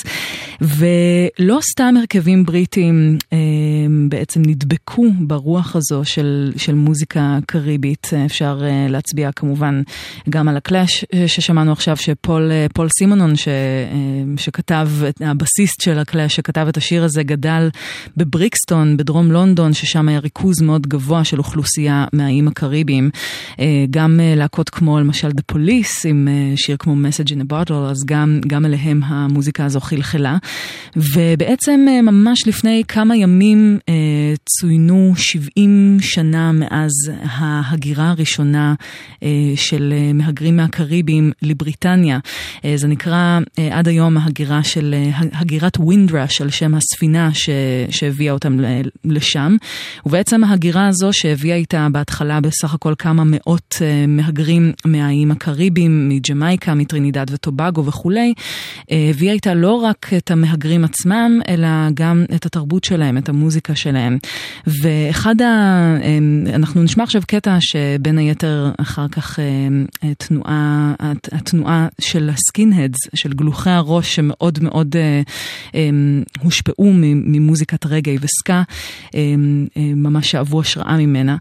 ולא 0.60 1.58
סתם 1.72 1.94
הרכבים 1.98 2.44
בריטים 2.44 3.18
אה, 3.32 3.38
בעצם 4.08 4.42
נדבקו 4.46 5.04
ברוח 5.18 5.76
הזו 5.76 6.04
של, 6.04 6.52
של 6.56 6.74
מוזיקה 6.74 7.38
קריבית. 7.46 8.10
אפשר 8.26 8.62
להצביע 8.88 9.32
כמובן 9.32 9.82
גם 10.30 10.48
על 10.48 10.56
הקלאש 10.56 11.04
ששמענו 11.26 11.72
עכשיו, 11.72 11.96
שפול 11.96 12.52
סימונון, 12.98 13.36
ש, 13.36 13.48
שכתב 14.36 14.88
הבסיס 15.20 15.75
הגיטריסט 15.76 15.80
של 15.80 15.98
הקלאש 15.98 16.36
שכתב 16.36 16.66
את 16.68 16.76
השיר 16.76 17.04
הזה 17.04 17.22
גדל 17.22 17.68
בבריקסטון 18.16 18.96
בדרום 18.96 19.32
לונדון, 19.32 19.72
ששם 19.72 20.08
היה 20.08 20.18
ריכוז 20.18 20.62
מאוד 20.62 20.86
גבוה 20.86 21.24
של 21.24 21.38
אוכלוסייה 21.38 22.04
מהאיים 22.12 22.48
הקריביים. 22.48 23.10
אה, 23.60 23.84
גם 23.90 24.20
אה, 24.20 24.34
להקות 24.36 24.70
כמו 24.70 25.00
למשל 25.00 25.28
The 25.28 25.54
Police 25.54 26.08
עם 26.08 26.28
אה, 26.28 26.56
שיר 26.56 26.76
כמו 26.78 26.94
Message 26.94 27.30
in 27.30 27.40
a 27.40 27.52
Bottle, 27.52 27.90
אז 27.90 28.04
גם, 28.04 28.40
גם 28.46 28.64
אליהם 28.64 29.02
המוזיקה 29.04 29.64
הזו 29.64 29.80
חלחלה. 29.80 30.36
ובעצם 30.96 31.86
ממש 32.02 32.46
לפני 32.46 32.82
כמה 32.88 33.16
ימים 33.16 33.78
צוינו 34.48 35.12
70 35.16 35.98
שנה 36.00 36.52
מאז 36.52 36.92
ההגירה 37.22 38.10
הראשונה 38.10 38.74
של 39.56 39.94
מהגרים 40.14 40.56
מהקריביים 40.56 41.32
לבריטניה. 41.42 42.18
זה 42.74 42.88
נקרא 42.88 43.40
עד 43.70 43.88
היום 43.88 44.16
ההגירה 44.16 44.62
של, 44.62 44.94
הגירה 45.32 45.65
הגירת 45.66 45.78
ווינדרש 45.78 46.40
על 46.40 46.50
שם 46.50 46.74
הספינה 46.74 47.34
ש, 47.34 47.50
שהביאה 47.90 48.32
אותם 48.32 48.58
לשם. 49.04 49.56
ובעצם 50.06 50.44
ההגירה 50.44 50.88
הזו 50.88 51.12
שהביאה 51.12 51.56
איתה 51.56 51.88
בהתחלה 51.92 52.40
בסך 52.40 52.74
הכל 52.74 52.94
כמה 52.98 53.22
מאות 53.26 53.76
אה, 53.82 54.04
מהגרים 54.08 54.72
מהאיים 54.84 55.30
הקריביים, 55.30 56.08
מג'מייקה, 56.08 56.74
מטרינידד 56.74 57.26
וטובגו 57.30 57.84
וכולי, 57.84 58.34
אה, 58.90 59.06
הביאה 59.10 59.32
איתה 59.32 59.54
לא 59.54 59.72
רק 59.72 60.10
את 60.16 60.30
המהגרים 60.30 60.84
עצמם, 60.84 61.40
אלא 61.48 61.68
גם 61.94 62.24
את 62.34 62.46
התרבות 62.46 62.84
שלהם, 62.84 63.18
את 63.18 63.28
המוזיקה 63.28 63.74
שלהם. 63.74 64.18
ואחד 64.66 65.42
ה... 65.42 65.44
אה, 66.02 66.18
אנחנו 66.54 66.82
נשמע 66.82 67.04
עכשיו 67.04 67.22
קטע 67.26 67.56
שבין 67.60 68.18
היתר 68.18 68.70
אחר 68.80 69.08
כך 69.08 69.38
תנועה, 70.18 70.94
הת- 70.98 71.28
התנועה 71.32 71.88
של 72.00 72.30
ה 72.32 72.38
skinheads, 72.38 72.98
של 73.14 73.32
גלוחי 73.32 73.70
הראש 73.70 74.14
שמאוד 74.14 74.58
מאוד 74.62 74.96
הושפעו 76.40 76.92
מ- 76.92 77.32
ממוזיקת 77.32 77.86
רגאיי 77.86 78.16
וסקה, 78.20 78.62
אה, 79.14 79.20
אה, 79.76 79.82
ממש 79.96 80.30
שאבו 80.30 80.60
השראה 80.60 80.96
ממנה. 80.96 81.36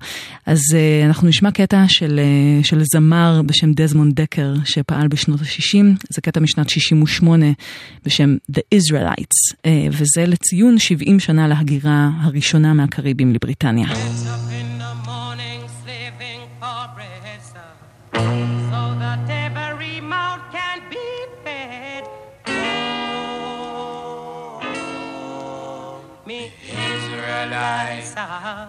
אז 0.45 0.59
אה, 0.76 1.05
אנחנו 1.05 1.28
נשמע 1.28 1.51
קטע 1.51 1.86
של, 1.88 2.20
אה, 2.20 2.63
של 2.63 2.82
זמר 2.93 3.41
בשם 3.45 3.74
דזמונד 3.74 4.22
דקר 4.22 4.53
שפעל 4.66 5.07
בשנות 5.07 5.41
ה-60, 5.41 5.86
זה 6.09 6.22
קטע 6.22 6.39
משנת 6.39 6.70
68 6.70 7.45
בשם 8.05 8.36
The 8.51 8.61
Israelites, 8.76 9.55
אה, 9.66 9.88
וזה 9.91 10.26
לציון 10.28 10.80
70 10.80 11.20
שנה 11.20 11.47
להגירה 11.47 12.09
הראשונה 12.22 12.74
מהקריבים 12.74 13.34
לבריטניה. 13.34 13.88
Sir. 27.56 28.68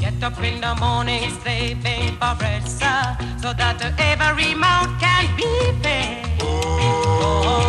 Get 0.00 0.20
up 0.24 0.42
in 0.42 0.60
the 0.60 0.74
morning, 0.80 1.30
slaving 1.40 2.16
for 2.18 2.34
bread, 2.36 2.66
sir, 2.66 3.16
so 3.40 3.52
that 3.52 3.80
every 3.96 4.54
mouth 4.54 4.90
can 4.98 5.36
be 5.36 5.46
fed. 5.82 6.42
Oh, 7.22 7.62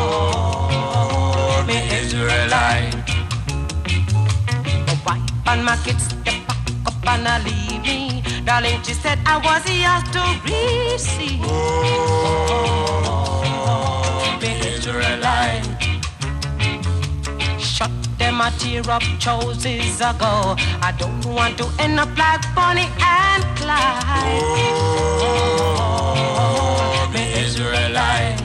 me 1.68 1.78
Israelites. 2.00 2.96
My 4.88 4.96
wife 5.06 5.22
and 5.46 5.62
my 5.64 5.76
kids, 5.86 6.08
they 6.24 6.41
pack 6.48 6.88
up 6.88 7.08
and 7.14 7.28
I 7.28 7.38
leave 7.46 7.82
me. 7.84 8.24
Darling, 8.43 8.82
she 8.82 8.93
said 8.93 9.20
I 9.24 9.38
was 9.38 9.64
yours 9.70 10.04
to 10.16 10.24
receive. 10.46 11.46
Oh, 13.46 14.39
me 14.41 14.52
Israelite. 14.74 15.64
Shut 17.76 17.92
them 18.18 18.40
a 18.40 18.50
tear 18.58 18.90
up 18.90 19.04
choices 19.20 20.00
ago. 20.00 20.56
I 20.82 20.94
don't 20.98 21.26
want 21.26 21.58
to 21.58 21.68
end 21.78 22.00
up 22.00 22.18
like 22.18 22.40
Bonnie 22.56 22.88
and 23.02 23.44
Clyde. 23.58 24.44
Oh, 26.08 27.12
me 27.14 27.34
Israelite. 27.44 28.42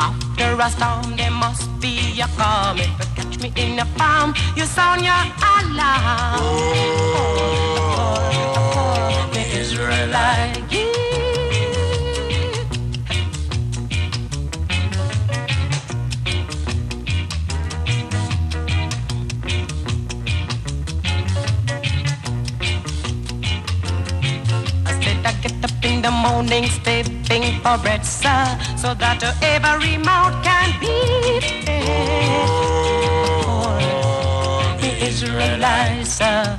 After 0.00 0.60
a 0.60 0.68
storm, 0.68 1.14
there 1.16 1.30
must 1.30 1.70
be 1.80 2.20
a 2.20 2.26
calm. 2.36 2.78
If 2.80 2.88
you 2.88 3.06
catch 3.14 3.38
me 3.40 3.52
in 3.54 3.78
a 3.78 3.84
farm, 3.96 4.34
you 4.56 4.64
sound 4.64 5.02
your 5.02 5.14
alarm. 5.14 6.40
Oh, 8.02 8.18
the 9.32 9.42
Israelite. 9.60 11.01
In 26.02 26.10
the 26.10 26.10
morning, 26.10 26.66
stepping 26.66 27.60
for 27.62 27.78
bread, 27.78 28.04
sir, 28.04 28.44
so 28.76 28.94
that 28.94 29.22
every 29.42 29.96
mouth 29.98 30.34
can 30.42 30.68
be 30.80 30.94
fed. 31.64 32.48
Oh, 33.46 33.78
the 34.80 34.90
Israelites, 35.06 36.10
sir. 36.18 36.58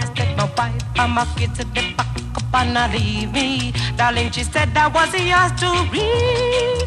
I 0.00 0.04
said 0.16 0.36
my 0.36 0.44
wife 0.56 0.98
and 0.98 1.12
my 1.12 1.24
kids 1.36 1.56
said 1.58 1.74
they 1.74 1.92
back 1.92 2.06
up 2.36 2.54
and 2.54 2.74
not 2.74 2.92
leave 2.92 3.32
me. 3.32 3.72
Darling, 3.96 4.30
she 4.30 4.42
said 4.44 4.76
I 4.76 4.88
was 4.88 5.12
yours 5.14 5.52
to 5.60 5.70
receive. 5.92 6.80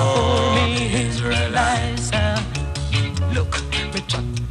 Oh, 0.00 0.54
me 0.54 0.66
Israelites, 1.08 1.89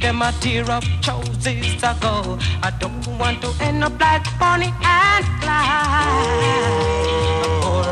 them 0.00 0.22
a 0.22 0.32
tear 0.40 0.68
up 0.70 0.84
choices 1.02 1.76
ago. 1.82 2.38
I 2.62 2.70
don't 2.78 3.06
want 3.18 3.42
to 3.42 3.52
end 3.60 3.84
up 3.84 3.98
like 4.00 4.24
Bonnie 4.38 4.72
and 4.82 5.24
Clyde. 5.40 6.40
Or, 7.64 7.84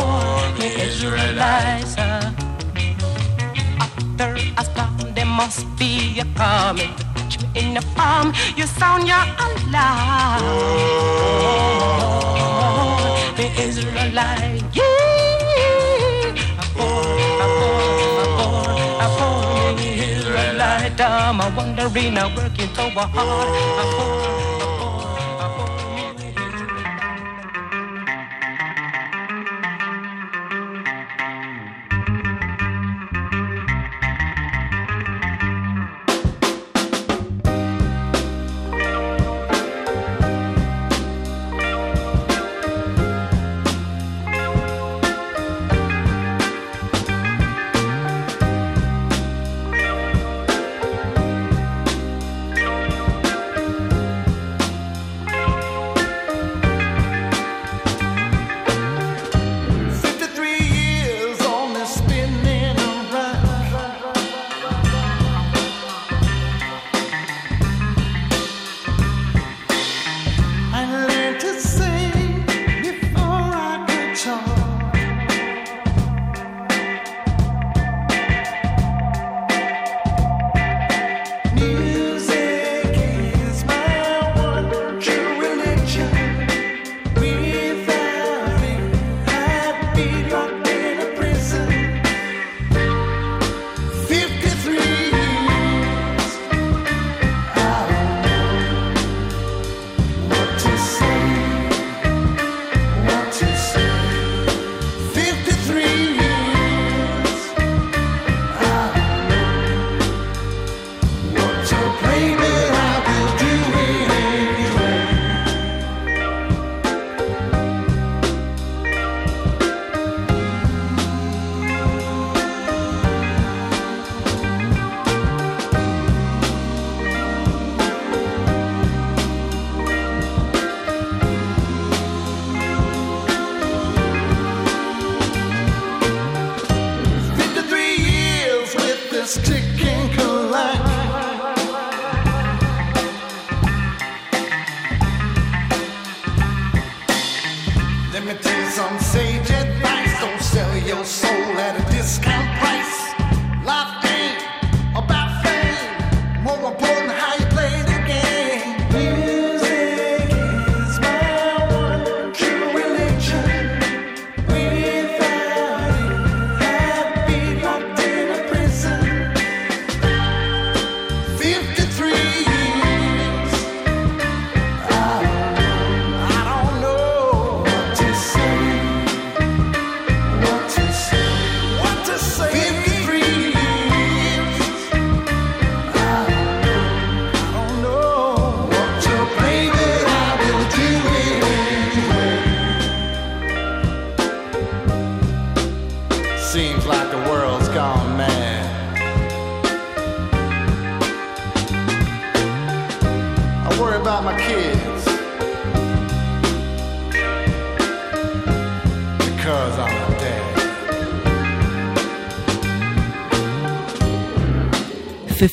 or 0.00 0.58
me 0.58 0.68
Israelites. 0.82 1.96
uh, 1.98 2.32
After 3.80 4.36
a 4.58 4.64
storm, 4.64 5.14
there 5.14 5.26
must 5.26 5.64
be 5.78 6.20
a 6.20 6.24
you 6.24 6.88
catch 7.14 7.40
me 7.42 7.48
in 7.54 7.74
the 7.74 7.82
palm, 7.94 8.32
you 8.56 8.66
sound 8.66 9.06
your 9.08 9.24
alarm. 9.44 10.42
Oh, 12.08 13.34
me 13.38 13.46
Israelite. 13.64 14.62
Yeah. 14.74 14.95
dumb. 20.96 21.40
I 21.40 21.48
wonder 21.56 21.86
in 21.98 22.16
a 22.16 22.28
working 22.34 22.74
so 22.74 22.90
hard. 22.90 24.55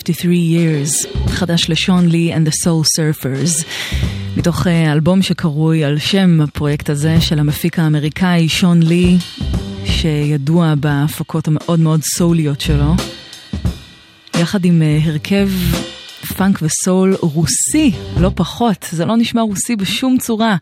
53 0.04 0.36
years, 0.36 1.08
חדש 1.28 1.70
לשון 1.70 2.08
לי 2.08 2.34
and 2.36 2.47
the 2.47 2.51
soul 2.51 2.84
surfers. 2.97 3.66
מתוך 4.38 4.68
אה, 4.68 4.91
אלבום 4.91 5.22
שקרוי 5.22 5.84
על 5.84 5.99
שם 5.99 6.41
הפרויקט 6.41 6.89
הזה 6.89 7.22
של 7.22 7.39
המפיק 7.39 7.80
האמריקאי 7.80 8.49
שון 8.49 8.84
לי, 8.84 9.18
שידוע 9.86 10.74
בהפקות 10.76 11.47
המאוד 11.47 11.80
מאוד 11.80 12.01
סוליות 12.04 12.62
שלו. 12.62 12.93
יחד 14.39 14.66
עם 14.66 14.82
אה, 14.82 14.99
הרכב 15.04 15.49
פאנק 16.38 16.60
וסול 16.62 17.16
רוסי, 17.22 17.91
לא 18.20 18.32
פחות, 18.36 18.88
זה 18.91 19.06
לא 19.06 19.18
נשמע 19.18 19.41
רוסי 19.41 19.76
בשום 19.76 20.18
צורה. 20.18 20.56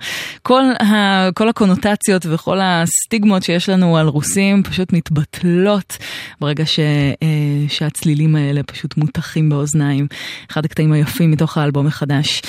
כל, 0.51 0.85
ה, 0.85 1.29
כל 1.33 1.49
הקונוטציות 1.49 2.25
וכל 2.29 2.59
הסטיגמות 2.61 3.43
שיש 3.43 3.69
לנו 3.69 3.97
על 3.97 4.07
רוסים 4.07 4.63
פשוט 4.63 4.93
מתבטלות 4.93 5.97
ברגע 6.41 6.65
ש, 6.65 6.79
אה, 6.79 7.27
שהצלילים 7.67 8.35
האלה 8.35 8.63
פשוט 8.63 8.97
מותחים 8.97 9.49
באוזניים. 9.49 10.07
אחד 10.51 10.65
הקטעים 10.65 10.91
היפים 10.91 11.31
מתוך 11.31 11.57
האלבום 11.57 11.87
החדש. 11.87 12.41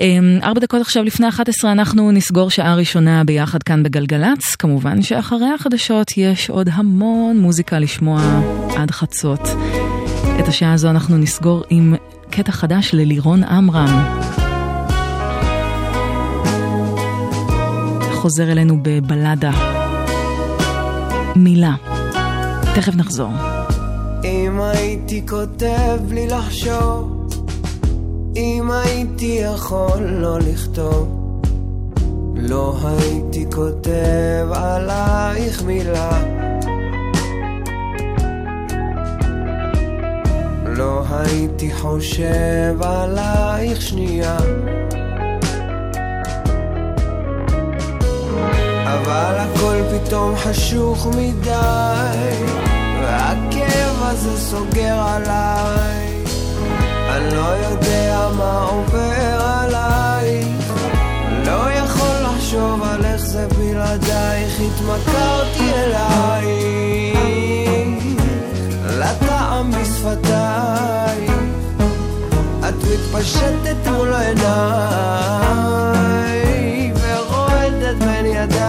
אה, 0.00 0.18
ארבע 0.42 0.60
דקות 0.60 0.80
עכשיו 0.80 1.04
לפני 1.04 1.28
11 1.28 1.72
אנחנו 1.72 2.12
נסגור 2.12 2.50
שעה 2.50 2.74
ראשונה 2.74 3.24
ביחד 3.24 3.62
כאן 3.62 3.82
בגלגלצ. 3.82 4.54
כמובן 4.58 5.02
שאחרי 5.02 5.50
החדשות 5.54 6.16
יש 6.16 6.50
עוד 6.50 6.68
המון 6.72 7.38
מוזיקה 7.38 7.78
לשמוע 7.78 8.40
עד 8.76 8.90
חצות. 8.90 9.48
את 10.40 10.48
השעה 10.48 10.72
הזו 10.72 10.90
אנחנו 10.90 11.18
נסגור 11.18 11.64
עם 11.70 11.94
קטע 12.30 12.52
חדש 12.52 12.90
ללירון 12.94 13.44
עמרם. 13.44 14.39
חוזר 18.20 18.52
אלינו 18.52 18.76
בבלדה. 18.82 19.50
מילה. 21.36 21.74
תכף 22.74 22.96
נחזור. 22.96 23.30
אם 24.24 24.60
הייתי 24.60 25.26
כותב 25.28 25.98
בלי 26.08 26.26
לחשוב, 26.26 27.28
אם 28.36 28.70
הייתי 28.70 29.40
יכול 29.42 30.00
לא 30.00 30.38
לכתוב, 30.38 31.42
לא 32.36 32.76
הייתי 32.84 33.46
כותב 33.54 34.46
עלייך 34.52 35.62
מילה. 35.62 36.22
לא 40.66 41.02
הייתי 41.10 41.74
חושב 41.74 42.82
עלייך 42.82 43.82
שנייה. 43.82 44.36
אבל 48.94 49.34
הכל 49.38 49.76
פתאום 49.92 50.36
חשוך 50.36 51.06
מדי, 51.06 52.44
והכאב 53.02 53.96
הזה 54.00 54.38
סוגר 54.38 54.94
עליי. 55.06 56.24
אני 57.10 57.34
לא 57.34 57.48
יודע 57.70 58.28
מה 58.38 58.66
עובר 58.70 59.40
עלייך, 59.40 60.74
לא 61.46 61.70
יכול 61.72 62.16
לחשוב 62.22 62.82
על 62.82 63.04
איך 63.04 63.20
זה 63.26 63.46
בלעדייך, 63.58 64.60
התמכרתי 64.60 65.72
אלייך, 65.74 67.18
לטעם 68.98 69.70
בשפתייך, 69.70 71.32
את 72.68 72.74
מתפשטת 72.74 73.86
מול 73.86 74.14
עיניי, 74.14 74.50
ורועדת 76.94 77.96
בין 77.98 78.26
ידיי, 78.26 78.59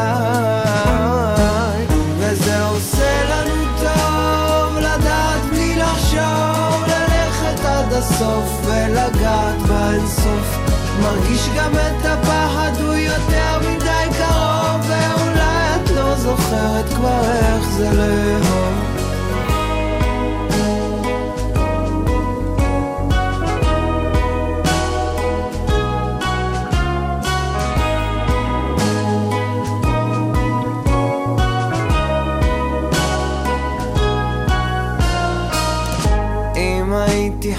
ולגעת 9.31 9.61
באינסוף. 9.61 10.57
מרגיש 11.01 11.49
גם 11.57 11.71
את 11.73 12.05
הפחד, 12.05 12.71
הוא 12.79 12.93
יותר 12.93 13.59
מדי 13.59 14.17
קרוב, 14.17 14.89
ואולי 14.89 15.75
את 15.75 15.89
לא 15.89 16.15
זוכרת 16.15 16.93
כבר 16.93 17.21
איך 17.23 17.69
זה 17.69 17.89
לאהוב. 17.93 18.90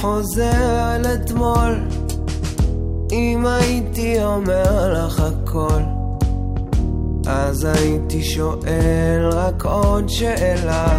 חוזר 0.03 0.97
אל 0.97 1.07
אתמול, 1.15 1.81
אם 3.13 3.47
הייתי 3.47 4.25
אומר 4.25 4.95
לך 5.07 5.21
הכל, 5.21 5.83
אז 7.27 7.65
הייתי 7.65 8.23
שואל 8.23 9.31
רק 9.33 9.65
עוד 9.65 10.09
שאלה. 10.09 10.99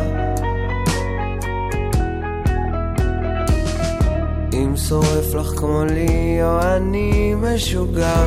אם 4.54 4.78
שורף 4.78 5.34
לך 5.34 5.48
כמו 5.48 5.84
לי 5.86 6.40
או 6.44 6.62
אני 6.62 7.34
משוגע. 7.36 8.26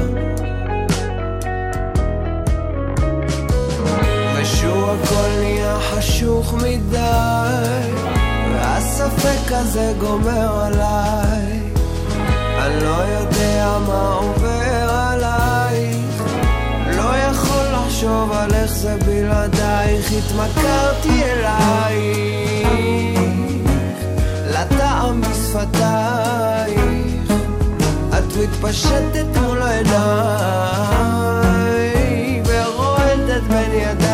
ושוב 4.36 4.90
הכל 4.90 5.28
נהיה 5.40 5.78
חשוך 5.80 6.54
מדי, 6.54 8.15
והספק 8.76 9.52
הזה 9.52 9.92
גומר 10.00 10.64
עליי. 10.64 11.60
אני 12.58 12.84
לא 12.84 13.02
יודע 13.18 13.78
מה 13.86 14.12
עובר 14.12 14.90
עלייך, 14.90 16.22
לא 16.96 17.16
יכול 17.16 17.66
לחשוב 17.72 18.32
על 18.32 18.54
איך 18.54 18.72
זה 18.72 18.96
בלעדייך, 19.06 20.12
התמכרתי 20.12 21.22
אלייך, 21.24 22.68
לטעם 24.46 25.20
בשפתייך, 25.20 26.76
את 28.18 28.36
מתפשטת 28.42 29.26
מול 29.42 29.62
עיניי, 29.62 29.92
ורועדת 32.44 33.42
בין 33.42 33.72
ידיי, 33.72 34.04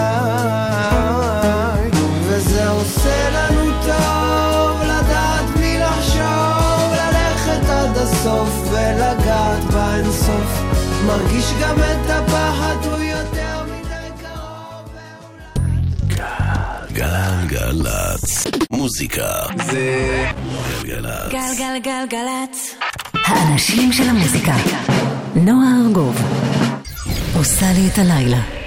וזה 2.23 2.69
עושה 2.69 3.31
לנו 3.31 3.71
טוב 3.87 4.22
מרגיש 11.07 11.45
גם 11.63 11.77
את 11.79 12.11
הפחד, 12.11 12.77
הוא 12.85 12.99
יותר 12.99 13.65
מדי 13.65 14.23
קרוב. 14.23 14.91
גלגלצ. 16.93 18.47
מוזיקה 18.71 19.29
זה 19.67 20.25
גלגלצ. 20.83 21.33
גלגלגלגלצ. 21.33 22.75
האנשים 23.27 23.93
של 23.93 24.09
המוזיקה. 24.09 24.55
נועה 25.35 25.69
ארגוב. 25.87 26.17
עושה 27.37 27.67
לי 27.73 27.89
את 27.93 27.99
הלילה. 27.99 28.62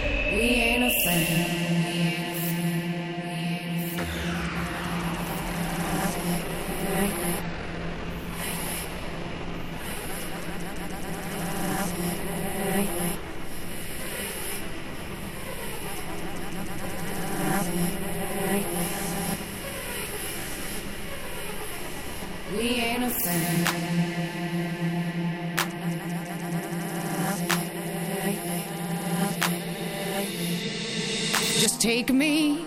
Take 31.86 32.10
me 32.10 32.66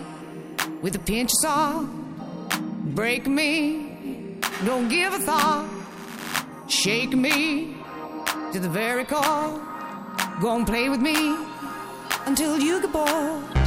with 0.80 0.94
a 0.94 0.98
pinch 1.00 1.32
of 1.32 1.38
salt. 1.42 1.86
Break 2.94 3.26
me, 3.26 4.38
don't 4.64 4.88
give 4.88 5.12
a 5.12 5.18
thought. 5.18 5.68
Shake 6.68 7.14
me 7.14 7.74
to 8.52 8.60
the 8.60 8.68
very 8.68 9.04
core. 9.04 9.60
Go 10.40 10.54
and 10.54 10.64
play 10.64 10.88
with 10.88 11.00
me 11.00 11.36
until 12.26 12.60
you 12.60 12.80
get 12.80 12.92
bored. 12.92 13.57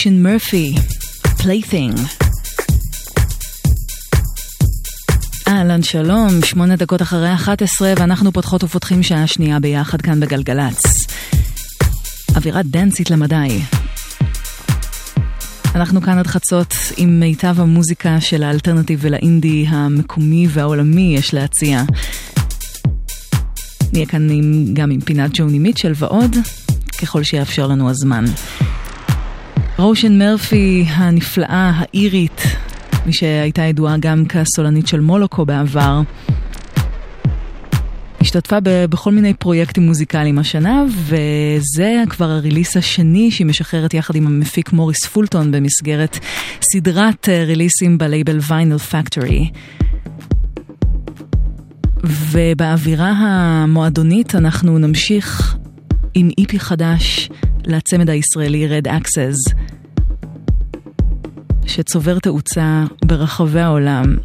רושן 0.00 0.22
מרפי, 0.22 0.74
Plaything. 1.42 1.98
אהלן 5.48 5.82
שלום, 5.82 6.28
שמונה 6.44 6.76
דקות 6.76 7.02
אחרי 7.02 7.34
11 7.34 7.92
ואנחנו 7.96 8.32
פותחות 8.32 8.64
ופותחים 8.64 9.02
שעה 9.02 9.26
שנייה 9.26 9.60
ביחד 9.60 10.00
כאן 10.00 10.20
בגלגלצ. 10.20 10.82
אווירה 12.36 12.62
דנסית 12.62 13.10
למדי. 13.10 13.60
אנחנו 15.74 16.02
כאן 16.02 16.18
עד 16.18 16.26
חצות 16.26 16.74
עם 16.96 17.20
מיטב 17.20 17.60
המוזיקה 17.60 18.20
של 18.20 18.42
שלאלטרנטיב 18.42 18.98
ולאינדי 19.02 19.66
המקומי 19.68 20.46
והעולמי 20.50 21.14
יש 21.18 21.34
להציע. 21.34 21.82
נהיה 23.92 24.06
כאן 24.06 24.30
עם, 24.30 24.64
גם 24.74 24.90
עם 24.90 25.00
פינת 25.00 25.30
ג'וני 25.34 25.58
מיטשל 25.58 25.92
ועוד, 25.96 26.36
ככל 27.02 27.22
שיאפשר 27.22 27.66
לנו 27.66 27.90
הזמן. 27.90 28.24
רושן 29.80 30.18
מרפי 30.18 30.84
הנפלאה, 30.88 31.72
האירית, 31.74 32.42
מי 33.06 33.12
שהייתה 33.12 33.62
ידועה 33.62 33.96
גם 34.00 34.24
כסולנית 34.26 34.86
של 34.86 35.00
מולוקו 35.00 35.46
בעבר, 35.46 36.00
השתתפה 38.20 38.60
ב- 38.62 38.84
בכל 38.84 39.12
מיני 39.12 39.34
פרויקטים 39.34 39.86
מוזיקליים 39.86 40.38
השנה, 40.38 40.84
וזה 40.90 42.02
כבר 42.08 42.30
הריליס 42.30 42.76
השני 42.76 43.30
שהיא 43.30 43.46
משחררת 43.46 43.94
יחד 43.94 44.16
עם 44.16 44.26
המפיק 44.26 44.72
מוריס 44.72 45.06
פולטון 45.06 45.52
במסגרת 45.52 46.18
סדרת 46.62 47.28
אה, 47.28 47.44
ריליסים 47.44 47.98
בלייבל 47.98 48.38
ויינל 48.48 48.78
פקטורי. 48.78 49.50
ובאווירה 52.04 53.12
המועדונית 53.18 54.34
אנחנו 54.34 54.78
נמשיך 54.78 55.56
עם 56.14 56.30
איפי 56.38 56.60
חדש 56.60 57.30
לצמד 57.66 58.10
הישראלי 58.10 58.68
Red 58.78 58.86
Access, 58.86 59.54
שצובר 61.66 62.18
תאוצה 62.18 62.84
ברחבי 63.04 63.60
העולם, 63.60 64.16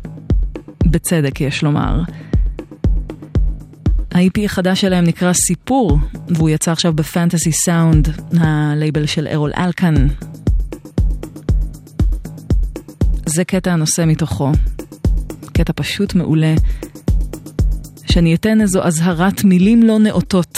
בצדק 0.85 1.41
יש 1.41 1.63
לומר. 1.63 2.01
ה-EP 4.11 4.45
החדש 4.45 4.81
שלהם 4.81 5.03
נקרא 5.03 5.33
סיפור, 5.33 5.99
והוא 6.27 6.49
יצא 6.49 6.71
עכשיו 6.71 6.93
בפנטסי 6.93 7.51
סאונד, 7.51 8.07
הלייבל 8.37 9.05
של 9.05 9.27
ארול 9.27 9.51
אלקן. 9.57 10.07
זה 13.25 13.43
קטע 13.43 13.73
הנושא 13.73 14.03
מתוכו. 14.07 14.51
קטע 15.53 15.73
פשוט 15.75 16.15
מעולה, 16.15 16.55
שאני 18.05 18.35
אתן 18.35 18.61
איזו 18.61 18.83
אזהרת 18.83 19.43
מילים 19.43 19.83
לא 19.83 19.99
נאותות 19.99 20.57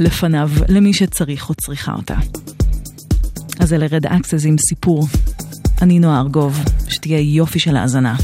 לפניו, 0.00 0.50
למי 0.68 0.94
שצריך 0.94 1.48
או 1.48 1.54
צריכה 1.54 1.92
אותה. 1.92 2.16
אז 3.60 3.72
אלה 3.72 3.86
רד 3.90 4.06
אקסס 4.06 4.44
עם 4.46 4.56
סיפור. 4.68 5.06
אני 5.82 5.98
נועה 5.98 6.20
ארגוב, 6.20 6.58
שתהיה 6.88 7.20
יופי 7.20 7.58
של 7.58 7.76
האזנה. 7.76 8.16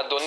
ינגנו 0.00 0.18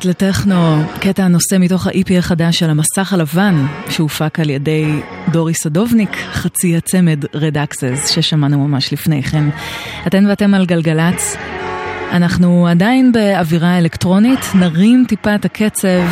מוות 0.00 0.22
לטכנו, 0.22 0.82
קטע 1.00 1.24
הנושא 1.24 1.56
מתוך 1.60 1.86
ה-EP 1.86 2.18
החדש 2.18 2.58
של 2.58 2.70
המסך 2.70 3.12
הלבן, 3.12 3.66
שהופק 3.88 4.40
על 4.40 4.50
ידי 4.50 4.84
דורי 5.32 5.54
סדובניק, 5.54 6.16
חצי 6.32 6.76
הצמד 6.76 7.24
Red 7.34 7.58
Axes, 7.58 8.08
ששמענו 8.08 8.68
ממש 8.68 8.92
לפני 8.92 9.22
כן. 9.22 9.44
אתן 10.06 10.26
ואתם 10.26 10.54
על 10.54 10.66
גלגלצ. 10.66 11.36
אנחנו 12.12 12.68
עדיין 12.68 13.12
באווירה 13.12 13.78
אלקטרונית, 13.78 14.40
נרים 14.54 15.04
טיפה 15.08 15.34
את 15.34 15.44
הקצב 15.44 16.06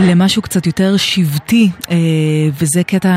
למשהו 0.00 0.42
קצת 0.42 0.66
יותר 0.66 0.96
שבטי, 0.96 1.70
אה, 1.90 1.96
וזה 2.58 2.82
קטע, 2.82 3.14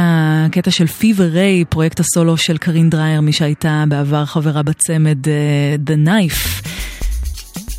קטע 0.52 0.72
של 0.72 0.88
Fever 0.88 1.24
Ray, 1.24 1.66
פרויקט 1.66 2.00
הסולו 2.00 2.38
של 2.38 2.58
קרין 2.58 2.90
דרייר, 2.90 3.22
מי 3.22 3.34
שהייתה 3.34 3.84
בעבר 3.88 4.26
חברה 4.26 4.64
בצמד 4.64 5.28
אה, 5.28 5.76
The 5.88 6.08
Knife. 6.08 6.75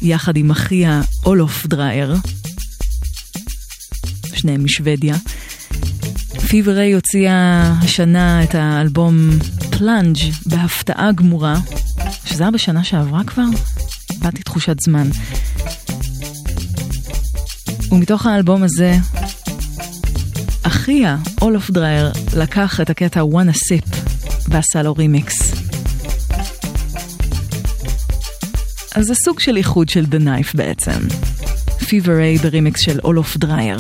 יחד 0.02 0.36
עם 0.36 0.50
אחיה 0.50 1.00
אולוף 1.26 1.66
דרייר, 1.66 2.16
שניהם 4.34 4.64
משוודיה. 4.64 5.16
Fever 6.48 6.76
Ray 6.76 6.92
הוציאה 6.92 7.72
השנה 7.82 8.44
את 8.44 8.54
האלבום 8.54 9.30
Plunge 9.78 10.18
בהפתעה 10.46 11.12
גמורה, 11.12 11.54
שזה 12.24 12.42
היה 12.42 12.50
בשנה 12.50 12.84
שעברה 12.84 13.24
כבר? 13.24 13.44
איבדתי 14.12 14.42
תחושת 14.42 14.76
זמן. 14.80 15.08
ומתוך 17.92 18.26
האלבום 18.26 18.62
הזה, 18.62 18.96
אחיה, 20.62 21.16
אולוף 21.42 21.70
דרייר, 21.70 22.12
לקח 22.36 22.80
את 22.80 22.90
הקטע 22.90 23.20
Wanna 23.20 23.54
Sip 23.54 23.96
ועשה 24.48 24.82
לו 24.82 24.94
רימיקס. 24.94 25.45
אז 28.96 29.06
זה 29.06 29.14
סוג 29.14 29.40
של 29.40 29.56
איחוד 29.56 29.88
של 29.88 30.04
The 30.04 30.22
Knife 30.22 30.56
בעצם. 30.56 31.00
Fever 31.80 32.38
A 32.38 32.42
ברימיקס 32.42 32.80
של 32.80 33.00
אולוף 33.04 33.36
דרייר. 33.36 33.78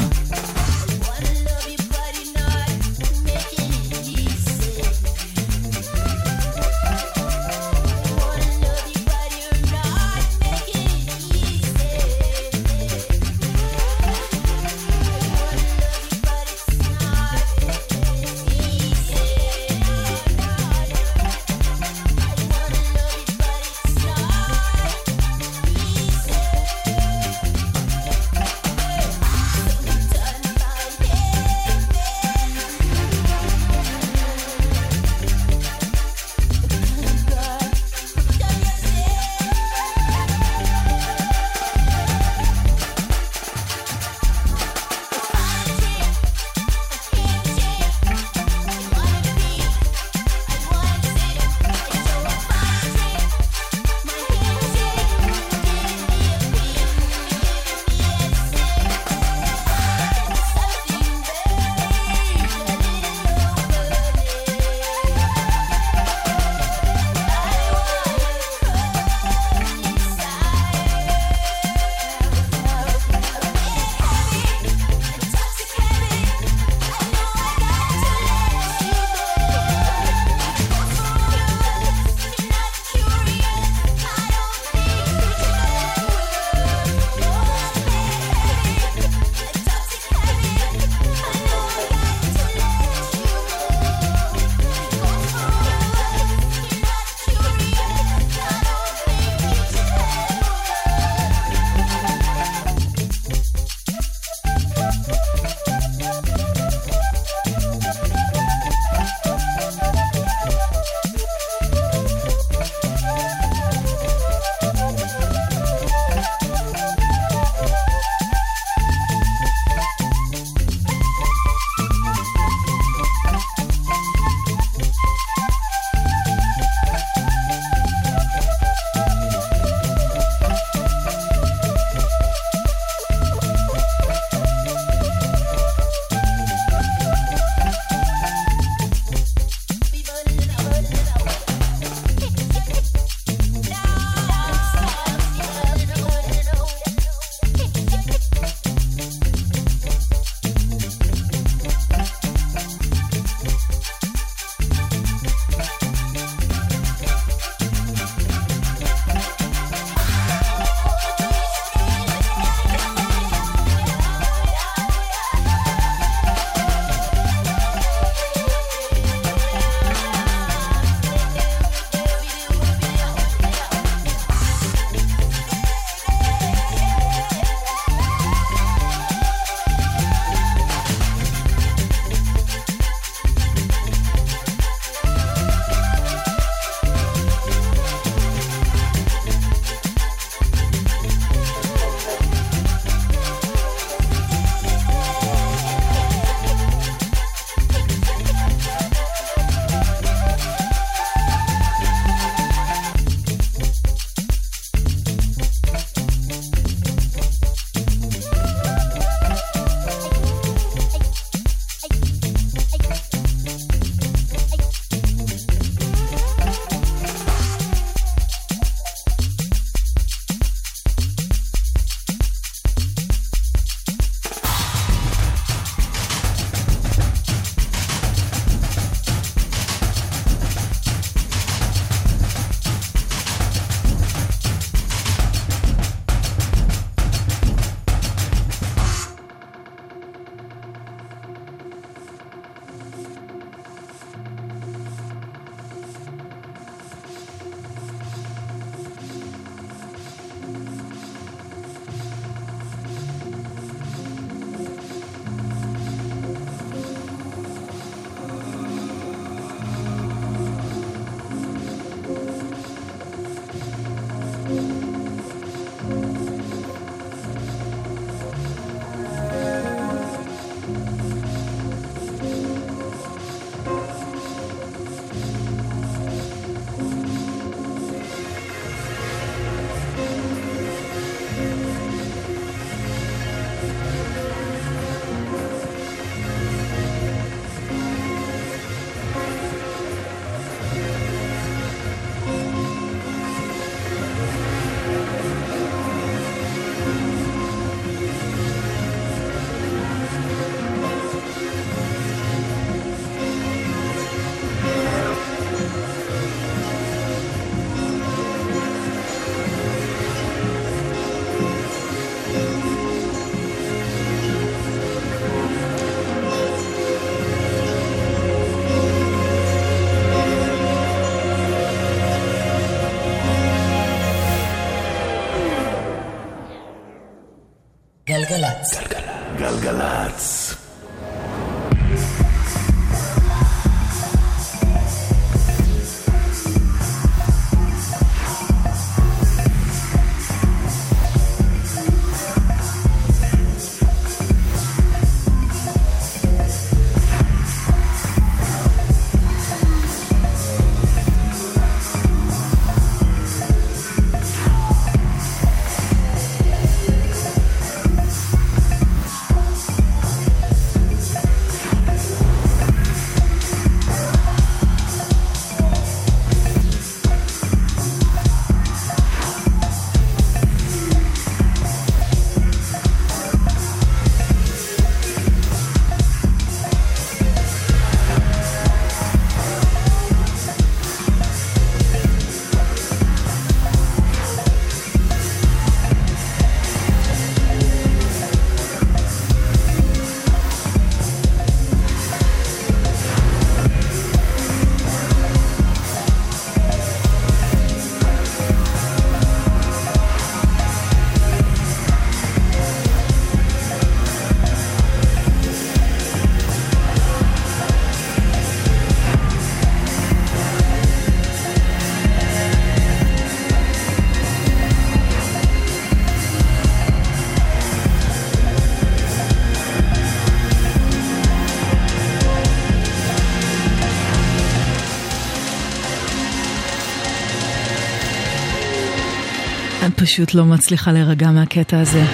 פשוט 430.06 430.34
לא 430.34 430.44
מצליחה 430.44 430.92
להירגע 430.92 431.30
מהקטע 431.30 431.80
הזה. 431.80 432.04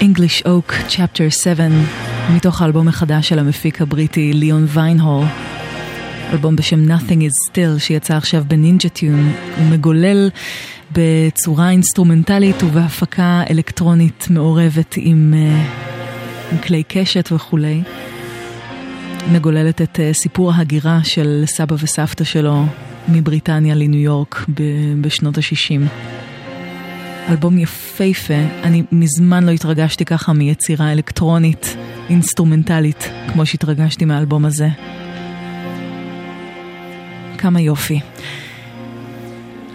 English 0.00 0.42
Oak 0.44 0.72
Chapter 0.88 1.30
7, 1.30 1.68
מתוך 2.30 2.62
האלבום 2.62 2.88
החדש 2.88 3.28
של 3.28 3.38
המפיק 3.38 3.82
הבריטי 3.82 4.32
ליאון 4.32 4.66
ויינהול. 4.68 5.24
אלבום 6.32 6.56
בשם 6.56 6.88
Nothing 6.88 7.20
is 7.20 7.50
Still 7.50 7.78
שיצא 7.78 8.16
עכשיו 8.16 8.44
ב 8.48 8.55
Ninja 8.55 8.88
Tune. 8.88 9.32
הוא 9.58 9.66
מגולל 9.66 10.30
בצורה 10.92 11.70
אינסטרומנטלית 11.70 12.62
ובהפקה 12.62 13.42
אלקטרונית 13.50 14.26
מעורבת 14.30 14.94
עם, 14.96 15.34
אה, 15.36 15.64
עם 16.52 16.58
כלי 16.58 16.82
קשת 16.88 17.32
וכולי. 17.32 17.82
מגוללת 19.32 19.82
את 19.82 20.00
אה, 20.00 20.12
סיפור 20.12 20.52
ההגירה 20.52 21.00
של 21.04 21.42
סבא 21.46 21.76
וסבתא 21.78 22.24
שלו 22.24 22.64
מבריטניה 23.08 23.74
לניו 23.74 24.00
יורק 24.00 24.44
בשנות 25.00 25.38
ה-60. 25.38 26.21
אלבום 27.28 27.58
יפהפה, 27.58 28.34
אני 28.62 28.82
מזמן 28.92 29.44
לא 29.44 29.50
התרגשתי 29.50 30.04
ככה 30.04 30.32
מיצירה 30.32 30.92
אלקטרונית, 30.92 31.76
אינסטרומנטלית, 32.08 33.10
כמו 33.32 33.46
שהתרגשתי 33.46 34.04
מהאלבום 34.04 34.44
הזה. 34.44 34.68
כמה 37.38 37.60
יופי. 37.60 38.00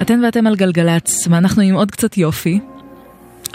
אתן 0.02 0.24
ואתם 0.24 0.48
על 0.48 0.56
גלגלצ, 0.56 1.28
ואנחנו 1.30 1.62
עם 1.62 1.76
עוד 1.76 1.92
קצת 1.92 2.18
יופי. 2.18 2.60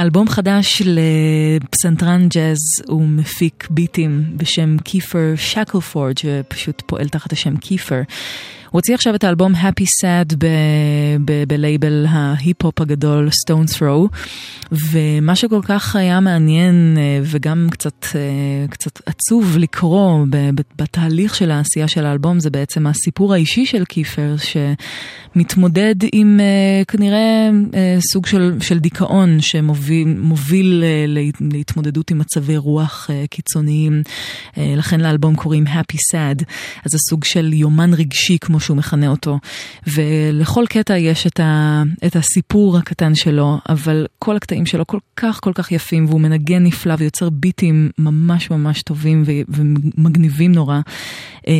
אלבום 0.01 0.28
חדש 0.28 0.82
לפסנתרן 0.85 2.28
ג'אז 2.28 2.59
ומפיק 2.89 3.69
ביטים 3.70 4.24
בשם 4.36 4.77
קיפר 4.78 5.32
שקלפורד, 5.36 6.19
שפשוט 6.19 6.82
פועל 6.86 7.09
תחת 7.09 7.32
השם 7.32 7.56
קיפר. 7.56 8.01
הוא 8.73 8.78
הוציא 8.78 8.94
עכשיו 8.94 9.15
את 9.15 9.24
האלבום 9.24 9.55
Happy 9.55 9.85
Sad 9.85 10.35
בלייבל 11.49 12.07
ההיפ-הופ 12.09 12.81
הגדול 12.81 13.28
Stone 13.28 13.78
Throw, 13.78 14.16
ומה 14.73 15.36
שכל 15.36 15.61
כך 15.62 15.97
היה 15.97 16.20
מעניין 16.20 16.97
אה, 16.99 17.20
וגם 17.23 17.66
קצת, 17.70 18.07
אה, 18.15 18.66
קצת 18.70 19.01
עצוב 19.07 19.57
לקרוא 19.59 20.27
בתהליך 20.77 21.35
של 21.35 21.51
העשייה 21.51 21.89
של 21.89 22.07
האלבום 22.07 22.40
זה 22.40 22.51
בעצם 22.51 22.86
הסיפור 22.86 23.35
האישי 23.35 23.66
של 23.66 23.85
קיפר, 23.85 24.35
שמתמודד 24.36 25.94
עם 26.12 26.40
אה, 26.40 26.85
כנראה 26.85 27.51
סוג 28.12 28.27
של, 28.27 28.57
של 28.61 28.78
דיכאון 28.78 29.40
שמוביל 29.40 30.09
מוביל 30.19 30.85
להתמודדות 31.40 32.11
עם 32.11 32.19
מצבי 32.19 32.57
רוח 32.57 33.11
קיצוניים, 33.31 34.03
לכן 34.57 35.01
לאלבום 35.01 35.36
קוראים 35.36 35.66
Happy 35.66 35.97
Sad, 36.12 36.44
אז 36.85 36.90
זה 36.90 36.99
סוג 37.11 37.24
של 37.24 37.53
יומן 37.53 37.94
רגשי 37.94 38.39
כמו 38.40 38.61
שהוא 38.63 38.77
מכנה 38.77 39.09
אותו, 39.09 39.39
ולכל 39.87 40.65
קטע 40.69 40.99
יש 40.99 41.27
את, 41.27 41.41
ה, 41.41 41.83
את 42.07 42.17
הסיפור 42.17 42.79
הקטן 42.79 43.15
שלו, 43.15 43.59
אבל 43.69 44.07
כל 44.19 44.37
הקטעים 44.37 44.67
שלו 44.67 44.87
כל 44.87 44.99
כך 45.17 45.41
כל 45.43 45.53
כך 45.53 45.73
יפים, 45.73 46.07
והוא 46.07 46.21
מנגן 46.21 46.65
נפלא 46.65 46.95
ויוצר 46.99 47.31
ביטים 47.31 47.91
ממש 47.99 48.51
ממש 48.51 48.83
טובים 48.83 49.23
ו, 49.27 49.33
ומגניבים 49.49 50.53
נורא. 50.53 50.81
אה, 51.49 51.55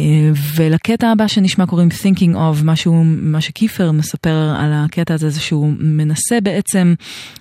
ולקטע 0.57 1.11
הבא 1.11 1.27
שנשמע 1.27 1.67
קוראים 1.67 1.89
Thinking 1.89 2.35
of, 2.35 2.65
משהו, 2.65 3.05
מה 3.05 3.41
שקיפר 3.41 3.93
מספר 3.93 4.55
על 4.59 4.73
הקטע 4.73 5.15
הזה, 5.15 5.31
זה 5.31 5.41
שהוא 5.41 5.73
מנסה 5.79 6.41
בעצם 6.43 6.95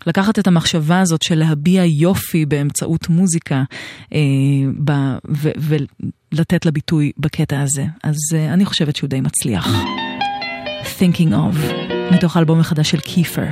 לקחת 0.08 0.40
את 0.40 0.48
המחשבה 0.48 1.00
הזאת 1.00 1.22
של 1.22 1.36
להביע 1.36 1.86
יופי 1.86 2.46
באמצעות 2.46 3.10
מוזיקה, 3.10 3.64
אה, 4.14 4.20
ב, 4.84 4.92
ו, 5.30 5.76
ולתת 6.34 6.66
לה 6.66 6.72
ביטוי 6.72 7.12
בקטע 7.18 7.62
הזה. 7.62 7.86
אז 8.04 8.18
אה, 8.34 8.54
אני 8.54 8.66
חושבת 8.66 8.96
שהוא 8.96 9.10
די 9.10 9.22
מצליח. 9.22 9.68
Thinking 11.00 11.32
of, 11.32 11.58
מתוך 12.12 12.38
האלבום 12.38 12.60
החדש 12.60 12.92
של 12.92 13.00
קיפר. 13.00 13.46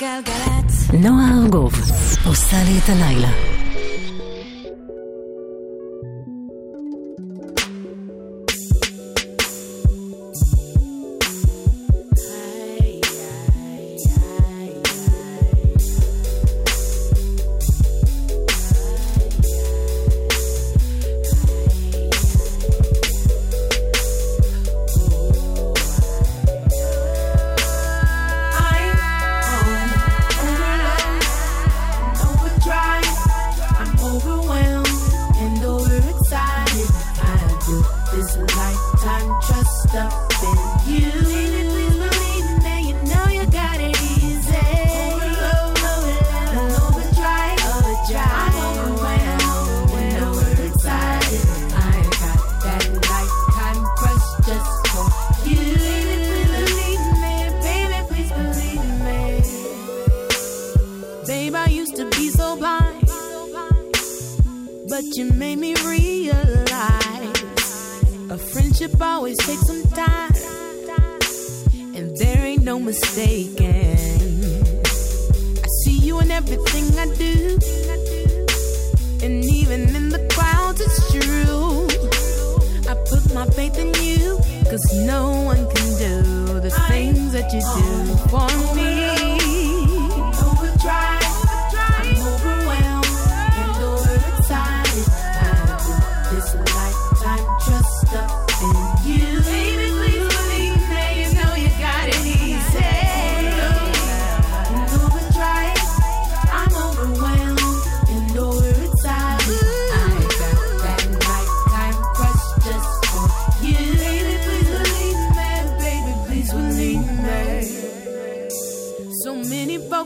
גלגלצ. 0.00 0.90
נועה 0.92 1.38
ארגוב 1.42 1.72
עושה 2.26 2.56
לי 2.64 2.78
את 2.78 2.88
הלילה. 2.88 3.45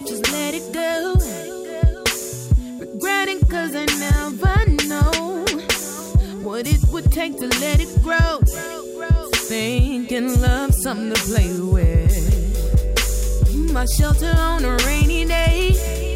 Just 0.06 0.31
let 0.32 0.55
it 0.55 0.72
go. 0.72 1.14
Regretting 2.78 3.40
cause 3.47 3.74
I 3.74 3.86
never 3.98 4.66
know 4.89 5.44
what 6.43 6.66
it 6.66 6.81
would 6.93 7.10
take 7.12 7.36
to 7.39 7.47
let 7.60 7.81
it 7.81 8.02
grow. 8.02 8.40
Thinking 9.48 10.40
love 10.40 10.74
something 10.74 11.12
to 11.12 11.20
play 11.22 11.52
with. 11.60 12.16
My 13.72 13.85
shelter 13.85 14.32
on 14.36 14.64
a 14.64 14.77
rainy 14.86 15.24
day. 15.24 16.09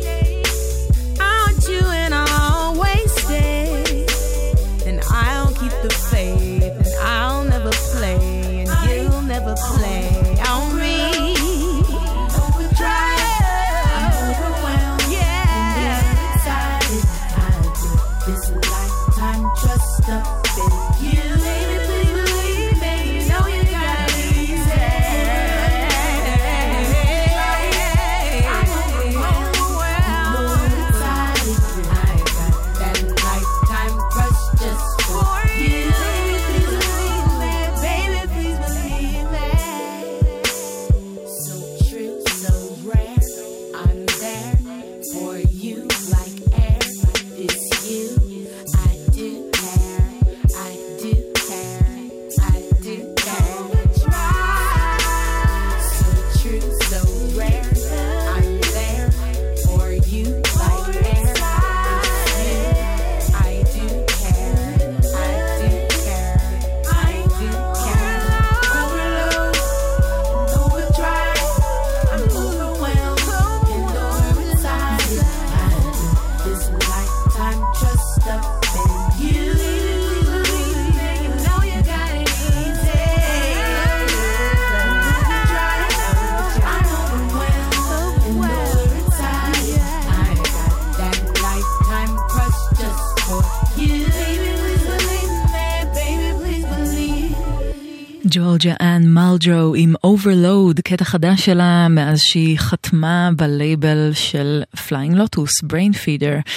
Overload, 100.15 100.83
קטע 100.85 101.05
חדש 101.05 101.47
שלה 101.47 101.89
מאז 101.89 102.19
שהיא 102.21 102.59
חתמה 102.59 103.31
בלייבל 103.37 104.11
של 104.13 104.63
פליינג 104.89 105.17
לוטוס, 105.17 105.51
Brainfeeder. 105.65 106.51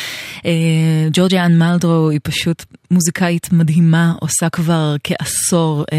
אה, 0.45 1.07
ג'ורג'ה 1.13 1.45
אן 1.45 1.57
מלדרו 1.57 2.09
היא 2.09 2.19
פשוט 2.23 2.65
מוזיקאית 2.91 3.53
מדהימה, 3.53 4.13
עושה 4.19 4.49
כבר 4.49 4.95
כעשור 5.03 5.85
אה, 5.93 5.97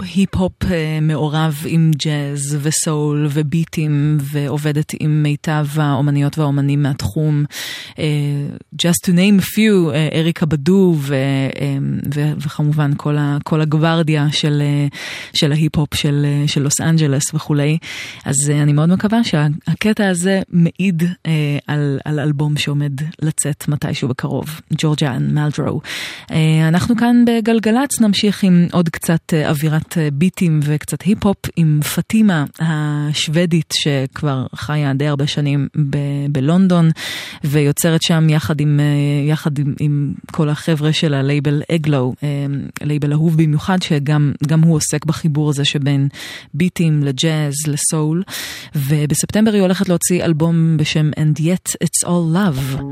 היפ-הופ 0.00 0.64
אה, 0.64 0.98
מעורב 1.02 1.62
עם 1.66 1.90
ג'אז 1.96 2.58
וסול 2.62 3.26
וביטים, 3.30 4.18
ועובדת 4.20 4.92
עם 5.00 5.22
מיטב 5.22 5.66
האומניות 5.76 6.38
והאומנים 6.38 6.82
מהתחום. 6.82 7.44
אה, 7.98 8.04
Just 8.82 9.06
to 9.06 9.10
name 9.10 9.42
a 9.42 9.44
few, 9.44 9.94
אה, 9.94 10.08
אריקה 10.12 10.46
באדו 10.46 10.94
ו, 10.98 11.16
ו, 12.14 12.32
וכמובן 12.36 12.90
כל, 12.96 13.16
ה, 13.16 13.38
כל 13.44 13.60
הגווארדיה 13.60 14.26
של, 14.32 14.62
של 15.34 15.52
ההיפ-הופ 15.52 15.94
של, 15.94 16.26
של 16.46 16.62
לוס 16.62 16.80
אנג'לס 16.80 17.34
וכולי. 17.34 17.78
אז 18.24 18.50
אני 18.50 18.72
מאוד 18.72 18.88
מקווה 18.88 19.24
שהקטע 19.24 20.08
הזה 20.08 20.40
מעיד 20.48 21.02
על, 21.66 21.98
על 22.04 22.20
אלבום 22.20 22.56
שעומד 22.56 22.92
לצאת 23.22 23.68
מתישהו 23.68 24.08
בקרוב, 24.08 24.60
ג'ורג'ה 24.78 25.16
אן 25.16 25.34
מלדרו. 25.58 25.80
אה, 26.30 26.68
אנחנו 26.68 26.96
כאן 26.96 27.24
בגלגלצ 27.26 28.00
נמשיך 28.00 28.42
עם 28.42 28.66
עוד 28.72 28.88
קצת 28.88 29.34
אה, 29.34 29.48
אווירת 29.50 29.98
אה, 29.98 30.08
ביטים 30.12 30.60
וקצת 30.64 31.02
היפ-הופ 31.02 31.36
עם 31.56 31.80
פטימה 31.94 32.44
השוודית 32.58 33.72
שכבר 33.82 34.46
חיה 34.54 34.94
די 34.94 35.06
הרבה 35.06 35.26
שנים 35.26 35.68
ב- 35.90 36.26
בלונדון 36.30 36.90
ויוצרת 37.44 38.02
שם 38.02 38.26
יחד 38.30 38.60
עם, 38.60 38.80
יחד 39.28 39.58
עם, 39.58 39.74
עם 39.80 40.12
כל 40.32 40.48
החבר'ה 40.48 40.92
של 40.92 41.14
הלייבל 41.14 41.62
אגלו, 41.74 42.14
לייבל 42.82 43.12
אהוב 43.12 43.42
במיוחד 43.42 43.82
שגם 43.82 44.32
גם 44.46 44.62
הוא 44.62 44.76
עוסק 44.76 45.04
בחיבור 45.04 45.50
הזה 45.50 45.64
שבין 45.64 46.08
ביטים 46.54 47.02
לג'אז 47.02 47.54
לסול 47.66 48.22
ובספטמבר 48.74 49.52
היא 49.52 49.62
הולכת 49.62 49.88
להוציא 49.88 50.24
אלבום 50.24 50.76
בשם 50.76 51.10
And 51.16 51.40
Yet 51.40 51.76
It's 51.84 52.08
All 52.08 52.34
Love. 52.34 52.82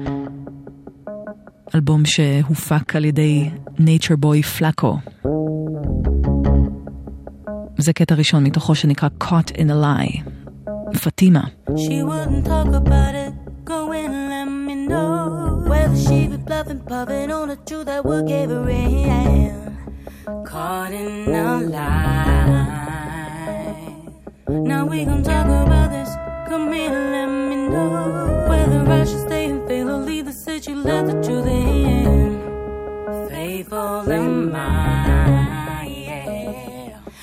אלבום 1.74 2.02
שהופק 2.04 2.96
על 2.96 3.04
ידי 3.04 3.50
Nature 3.78 4.24
Boy 4.24 4.58
Flako. 4.58 5.10
זה 7.78 7.92
קטע 7.92 8.14
ראשון 8.14 8.44
מתוכו 8.44 8.74
שנקרא 8.74 9.08
Caught 9.24 9.50
in 9.56 9.70
a 9.70 9.84
Lie. 9.84 10.30
פטימה. 10.98 11.40
Caught 20.44 20.92
in 21.00 21.34
a 21.34 21.60
lie. 21.74 22.80
Now 24.70 24.82
we 24.90 25.04
gon' 25.04 25.22
talk 25.22 25.46
about 25.46 25.88
this. 25.90 26.10
Come 26.48 26.72
here, 26.72 26.90
let 26.90 27.28
me 27.48 27.56
know 27.72 27.88
whether 28.48 28.80
I 28.98 29.04
should 29.04 29.24
stay 29.28 29.44
and 29.52 29.60
fail 29.68 29.90
or 29.90 29.98
leave 29.98 30.26
the 30.26 30.32
city. 30.32 30.74
Let 30.74 31.06
the 31.06 31.16
truth 31.24 31.46
in. 31.46 31.59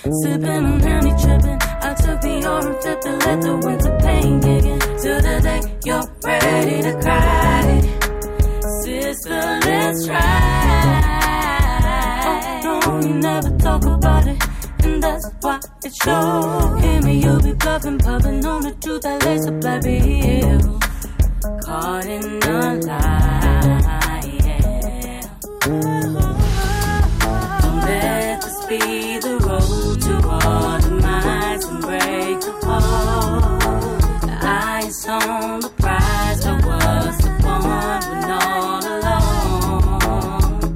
Sipping 0.09 0.47
on 0.47 0.79
honey 0.79 1.13
tripping. 1.21 1.59
I 1.81 1.93
took 1.93 2.21
the 2.21 2.45
orange 2.47 2.81
flip 2.81 3.03
and 3.05 3.19
let 3.25 3.41
the 3.41 3.57
winter 3.57 3.97
pain 3.99 4.39
kick 4.39 4.63
in. 4.63 4.79
To 4.79 5.21
the 5.21 5.39
day 5.43 5.61
you're 5.83 6.07
ready 6.23 6.81
to 6.81 6.93
cry. 7.01 7.81
Sister, 8.83 9.59
let's 9.65 10.05
try. 10.05 10.19
Oh, 12.25 12.39
no, 12.63 12.73
you 13.05 13.13
never 13.15 13.51
talk 13.57 13.83
about 13.85 14.27
it. 14.27 14.37
And 14.83 15.03
that's 15.03 15.29
why 15.41 15.59
it 15.83 15.93
shows. 16.01 16.81
Hear 16.81 17.01
me, 17.01 17.13
you'll 17.19 17.41
be 17.41 17.53
bluffing, 17.53 17.97
puffing 17.99 18.45
on 18.45 18.61
the 18.61 18.71
truth 18.81 19.01
that 19.01 19.25
lays 19.25 19.45
a 19.45 19.51
black 19.51 19.81
bill. 19.83 20.79
Caught 21.63 22.05
in 22.05 22.43
a 22.43 22.75
lie, 22.87 24.21
yeah. 24.41 25.21
Don't 27.61 27.81
let 27.81 28.41
this 28.41 28.65
be 28.67 29.06
eyes 35.09 35.33
on 35.33 35.59
the 35.61 35.69
prize, 35.69 36.43
but 36.43 36.65
what's 36.65 37.17
the 37.23 37.29
point 37.41 38.05
when 38.11 38.31
all 38.31 38.85
alone? 38.95 39.99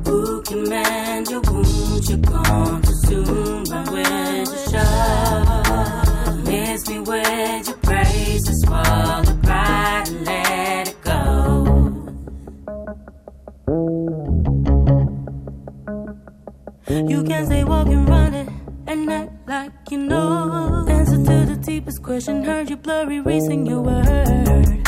Who 0.06 0.42
can 0.44 0.70
mend 0.70 1.30
your 1.30 1.42
wounds? 1.42 2.10
You're 2.10 2.20
gone 2.20 2.82
too 2.82 2.94
soon. 3.06 3.64
Run 3.66 3.86
with 3.94 4.50
the 4.54 4.58
show. 4.72 6.52
Miss 6.52 6.88
me 6.90 7.00
with 7.00 7.68
your 7.68 7.78
praises, 7.78 8.62
swallow 8.64 9.24
pride 9.44 10.08
and 10.08 10.26
let 10.26 10.88
it 10.88 11.02
go. 11.04 11.18
You 17.08 17.24
can 17.24 17.46
stay 17.46 17.64
walking, 17.64 18.06
running, 18.06 18.50
and 18.88 19.10
act 19.12 19.48
like 19.48 19.72
you 19.90 19.98
know. 19.98 20.91
Deepest 21.64 22.02
question. 22.02 22.44
Heard 22.44 22.72
you 22.72 22.76
blurry, 22.76 23.22
reason 23.22 23.68
your 23.68 23.82
word. 23.82 24.88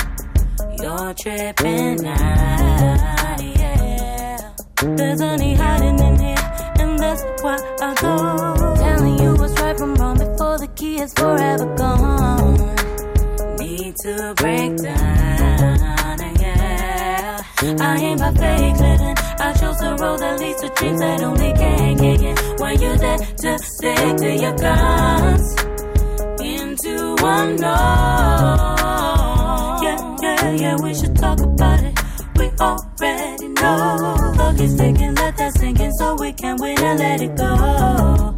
You're 0.81 1.13
tripping 1.13 2.05
out, 2.07 3.41
yeah. 3.41 4.53
There's 4.81 5.21
honey 5.21 5.53
hiding 5.53 5.99
in 5.99 6.19
here, 6.19 6.51
and 6.79 6.97
that's 6.97 7.23
why 7.43 7.57
I 7.79 7.93
go. 8.01 8.75
Telling 8.75 9.19
you 9.19 9.35
what's 9.35 9.53
right 9.61 9.77
from 9.77 9.93
wrong 9.95 10.17
before 10.17 10.57
the 10.57 10.67
key 10.75 10.99
is 10.99 11.13
forever 11.13 11.75
gone. 11.75 12.57
Need 13.59 13.95
to 13.97 14.33
break 14.37 14.75
down, 14.77 16.19
yeah. 16.39 17.43
I 17.61 17.97
ain't 17.97 18.19
by 18.19 18.31
fake 18.33 18.79
living. 18.79 19.15
I 19.37 19.53
chose 19.53 19.77
the 19.77 19.95
road 20.01 20.19
that 20.21 20.39
leads 20.39 20.61
to 20.61 20.69
dreams 20.69 20.99
that 20.99 21.21
only 21.21 21.53
can 21.53 21.97
get 21.97 22.21
in. 22.21 22.35
When 22.57 22.81
you're 22.81 22.97
there 22.97 23.17
to 23.17 23.59
stick 23.59 24.17
to 24.17 24.35
your 24.35 24.55
guns 24.57 25.72
one 27.23 27.55
door. 27.55 27.69
Yeah, 29.85 29.97
yeah, 30.21 30.51
yeah, 30.51 30.75
we 30.83 30.93
should 30.93 31.15
talk 31.15 31.39
about 31.39 31.81
it. 31.81 31.97
We 32.37 32.51
already 32.59 33.47
know. 33.47 34.15
Look 34.37 34.59
is 34.59 34.75
ticking, 34.75 35.15
let 35.15 35.37
that 35.37 35.53
sink 35.57 35.79
in 35.79 35.91
so 35.93 36.15
we 36.15 36.33
can 36.33 36.57
win 36.59 36.77
and 36.79 36.99
let 36.99 37.21
it 37.21 37.35
go. 37.37 38.35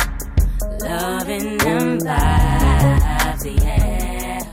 Loving 0.86 1.58
them 1.58 2.00
vibes, 2.00 3.46
yeah. 3.64 4.44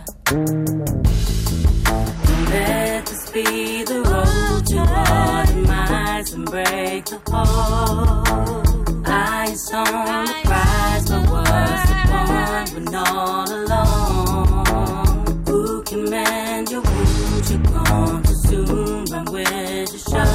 Let 2.50 3.06
this 3.06 3.30
be 3.32 3.84
the 3.84 4.00
road 4.10 4.66
to 4.72 4.78
all 4.80 5.44
demise 5.46 6.32
and 6.32 6.46
break 6.46 7.04
the 7.04 7.20
heart. 7.30 8.28
Eyes 9.06 9.72
on 9.72 10.24
the 10.26 10.34
prize, 10.44 11.04
but 11.10 11.30
what's 11.30 11.82
the 11.90 11.96
point 12.08 12.68
when 12.74 12.94
all 12.94 13.52
alone? 13.52 14.21
Mend 16.12 16.70
your 16.70 16.82
wounds? 16.82 17.50
You're 17.50 17.62
gone 17.62 18.22
too 18.22 18.34
soon. 18.46 19.04
Run 19.06 19.24
with 19.32 19.92
the 19.92 19.98
show. 20.10 20.28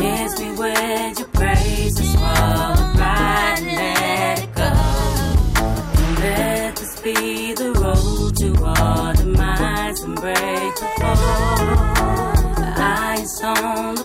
Miss 0.00 0.38
me 0.38 0.48
with 0.52 1.18
your 1.18 1.28
swallow 2.06 2.94
pride 2.94 3.58
and 3.58 3.66
let 3.66 4.38
it 4.44 4.54
go. 4.54 4.70
Let 6.22 6.76
this 6.76 7.00
be 7.00 7.54
the 7.54 7.72
road 7.82 8.36
to 8.36 8.48
all 8.64 9.12
demise 9.12 10.00
and 10.02 10.14
break 10.14 10.74
the 10.76 10.88
fall. 11.00 11.56
The 12.54 12.70
on 13.44 13.94
the 13.96 14.01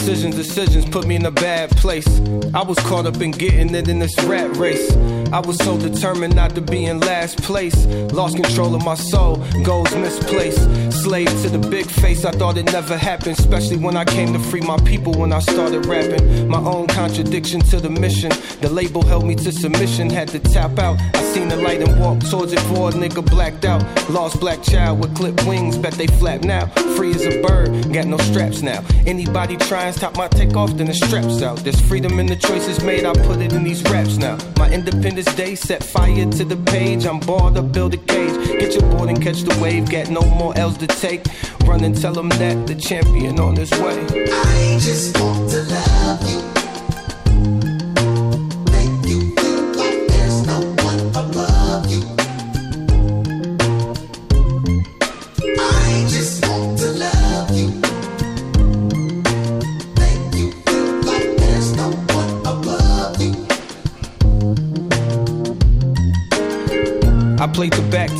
Decisions, 0.00 0.34
decisions 0.34 0.86
put 0.86 1.06
me 1.06 1.16
in 1.16 1.26
a 1.26 1.30
bad 1.30 1.70
place. 1.76 2.08
I 2.54 2.62
was 2.62 2.78
caught 2.78 3.04
up 3.04 3.20
in 3.20 3.32
getting 3.32 3.74
it 3.74 3.86
in 3.86 3.98
this 3.98 4.18
rat 4.24 4.56
race. 4.56 4.96
I 5.30 5.40
was 5.40 5.58
so 5.58 5.78
determined 5.78 6.34
not 6.34 6.54
to 6.54 6.62
be 6.62 6.86
in 6.86 7.00
last 7.00 7.40
place. 7.42 7.84
Lost 8.10 8.34
control 8.34 8.74
of 8.74 8.82
my 8.82 8.94
soul, 8.94 9.36
goals 9.62 9.94
misplaced. 9.94 10.62
Slave 11.02 11.28
to 11.42 11.50
the 11.50 11.58
big 11.68 11.84
face, 11.84 12.24
I 12.24 12.30
thought 12.32 12.56
it 12.56 12.72
never 12.72 12.96
happened. 12.96 13.38
Especially 13.38 13.76
when 13.76 13.94
I 13.94 14.06
came 14.06 14.32
to 14.32 14.38
free 14.38 14.62
my 14.62 14.78
people 14.78 15.12
when 15.12 15.34
I 15.34 15.40
started 15.40 15.84
rapping. 15.84 16.48
My 16.48 16.60
own 16.60 16.86
contradiction 16.86 17.60
to 17.60 17.78
the 17.78 17.90
mission. 17.90 18.32
The 18.62 18.70
label 18.70 19.02
held 19.02 19.26
me 19.26 19.34
to 19.36 19.52
submission, 19.52 20.08
had 20.08 20.28
to 20.28 20.38
tap 20.38 20.78
out. 20.78 20.98
I 21.14 21.22
seen 21.24 21.48
the 21.48 21.56
light 21.56 21.86
and 21.86 22.00
walked 22.00 22.28
towards 22.30 22.54
it 22.54 22.60
for 22.60 22.88
a 22.88 22.92
nigga 22.92 23.24
blacked 23.24 23.66
out. 23.66 23.82
Lost 24.08 24.40
black 24.40 24.62
child 24.62 24.98
with 25.00 25.14
clipped 25.14 25.44
wings, 25.46 25.76
bet 25.76 25.92
they 25.92 26.06
flap 26.06 26.42
now. 26.42 26.66
Free 26.96 27.10
as 27.10 27.26
a 27.26 27.42
bird, 27.42 27.92
got 27.92 28.06
no 28.06 28.16
straps 28.16 28.62
now. 28.62 28.82
Anybody 29.06 29.56
try 29.58 29.89
and 29.90 29.98
stop 29.98 30.16
my 30.16 30.28
takeoff, 30.28 30.76
then 30.76 30.86
the 30.86 30.94
straps 30.94 31.42
out. 31.42 31.58
There's 31.58 31.80
freedom 31.80 32.20
in 32.20 32.26
the 32.26 32.36
choices 32.36 32.82
made, 32.84 33.04
I 33.04 33.12
put 33.12 33.40
it 33.40 33.52
in 33.52 33.64
these 33.64 33.82
raps 33.84 34.16
now. 34.18 34.38
My 34.56 34.70
Independence 34.70 35.34
Day 35.34 35.56
set 35.56 35.82
fire 35.82 36.30
to 36.30 36.44
the 36.44 36.56
page. 36.70 37.06
I'm 37.06 37.18
barred 37.18 37.56
up, 37.56 37.72
build 37.72 37.94
a 37.94 37.96
cage. 37.96 38.60
Get 38.60 38.74
your 38.74 38.88
board 38.92 39.08
and 39.08 39.20
catch 39.20 39.42
the 39.42 39.58
wave, 39.60 39.90
got 39.90 40.08
no 40.08 40.22
more 40.22 40.56
L's 40.56 40.78
to 40.78 40.86
take. 40.86 41.24
Run 41.64 41.82
and 41.82 42.00
tell 42.00 42.12
them 42.12 42.28
that 42.28 42.66
the 42.68 42.76
champion 42.76 43.40
on 43.40 43.56
his 43.56 43.72
way. 43.72 43.98
I 44.10 44.78
just 44.80 45.18
want 45.18 45.50
to 45.50 45.62
love 45.64 46.30
you. 46.30 46.59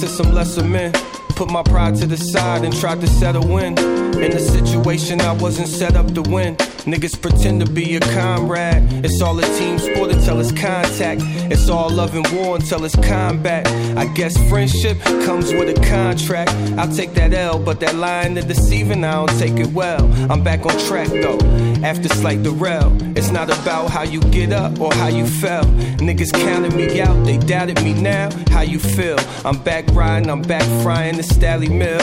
To 0.00 0.08
some 0.08 0.32
lesser 0.32 0.64
men. 0.64 0.92
Put 1.36 1.50
my 1.50 1.62
pride 1.62 1.94
to 1.96 2.06
the 2.06 2.16
side 2.16 2.64
and 2.64 2.74
tried 2.74 3.00
to 3.02 3.06
settle 3.06 3.58
in. 3.58 3.78
In 3.78 4.32
a 4.32 4.38
situation 4.38 5.20
I 5.20 5.32
wasn't 5.32 5.68
set 5.68 5.94
up 5.94 6.14
to 6.14 6.22
win. 6.22 6.56
Niggas 6.84 7.20
pretend 7.20 7.64
to 7.64 7.70
be 7.70 7.96
a 7.96 8.00
comrade. 8.00 8.82
It's 9.04 9.20
all 9.20 9.38
a 9.38 9.42
team 9.58 9.78
sport 9.78 10.12
until 10.12 10.40
it's 10.40 10.50
contact. 10.50 11.20
It's 11.52 11.68
all 11.68 11.90
love 11.90 12.14
and 12.14 12.26
war 12.28 12.56
until 12.56 12.84
it's 12.84 12.96
combat. 12.96 13.68
I 13.98 14.06
guess 14.14 14.36
friendship 14.48 14.98
comes 15.00 15.52
with 15.52 15.76
a 15.76 15.86
contract. 15.86 16.50
I'll 16.78 16.90
take 16.90 17.12
that 17.14 17.34
L, 17.34 17.58
but 17.58 17.80
that 17.80 17.96
line 17.96 18.38
of 18.38 18.48
deceiving, 18.48 19.04
I 19.04 19.12
don't 19.12 19.38
take 19.38 19.58
it 19.58 19.72
well. 19.72 20.10
I'm 20.32 20.42
back 20.42 20.64
on 20.64 20.78
track 20.86 21.08
though. 21.08 21.38
After 21.84 22.08
slight 22.08 22.42
derail, 22.42 22.96
it's 23.16 23.30
not 23.30 23.50
about 23.50 23.90
how 23.90 24.02
you 24.02 24.20
get 24.20 24.52
up 24.52 24.80
or 24.80 24.92
how 24.94 25.08
you 25.08 25.26
fell. 25.26 25.64
Niggas 25.98 26.32
counted 26.32 26.74
me 26.74 27.00
out, 27.00 27.24
they 27.24 27.36
doubted 27.38 27.82
me 27.82 27.94
now. 27.94 28.30
How 28.50 28.62
you 28.62 28.78
feel? 28.78 29.18
I'm 29.44 29.58
back 29.62 29.86
riding, 29.92 30.30
I'm 30.30 30.42
back 30.42 30.64
frying 30.82 31.16
the 31.16 31.22
Stally 31.22 31.70
Mill. 31.70 32.00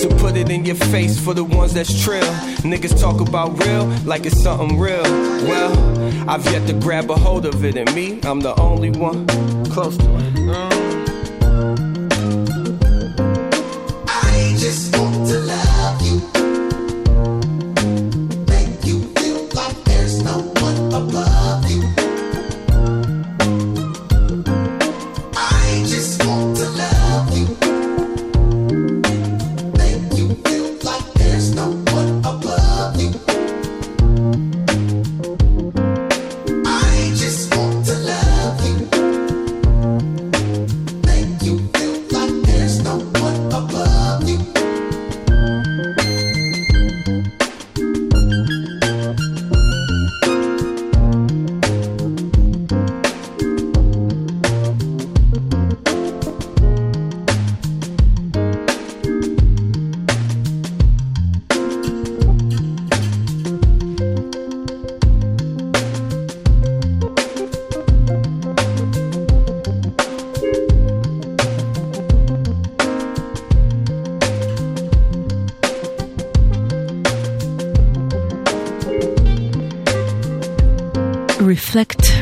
To 0.00 0.08
put 0.16 0.36
it 0.36 0.50
in 0.50 0.64
your 0.64 0.76
face 0.76 1.18
for 1.22 1.34
the 1.34 1.44
ones 1.44 1.74
that's 1.74 2.02
trill. 2.02 2.32
Niggas 2.62 2.98
talk 3.00 3.20
about 3.20 3.62
real 3.64 3.86
like 4.10 4.26
it's 4.26 4.42
something 4.42 4.76
real. 4.76 5.04
Well, 5.04 6.28
I've 6.28 6.44
yet 6.46 6.66
to 6.66 6.72
grab 6.72 7.12
a 7.12 7.14
hold 7.14 7.46
of 7.46 7.64
it, 7.64 7.76
and 7.76 7.94
me, 7.94 8.18
I'm 8.24 8.40
the 8.40 8.60
only 8.60 8.90
one 8.90 9.24
close 9.66 9.96
to 9.98 10.16
it. 10.16 10.50
I 10.50 10.79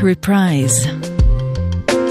Reprise. 0.09 0.89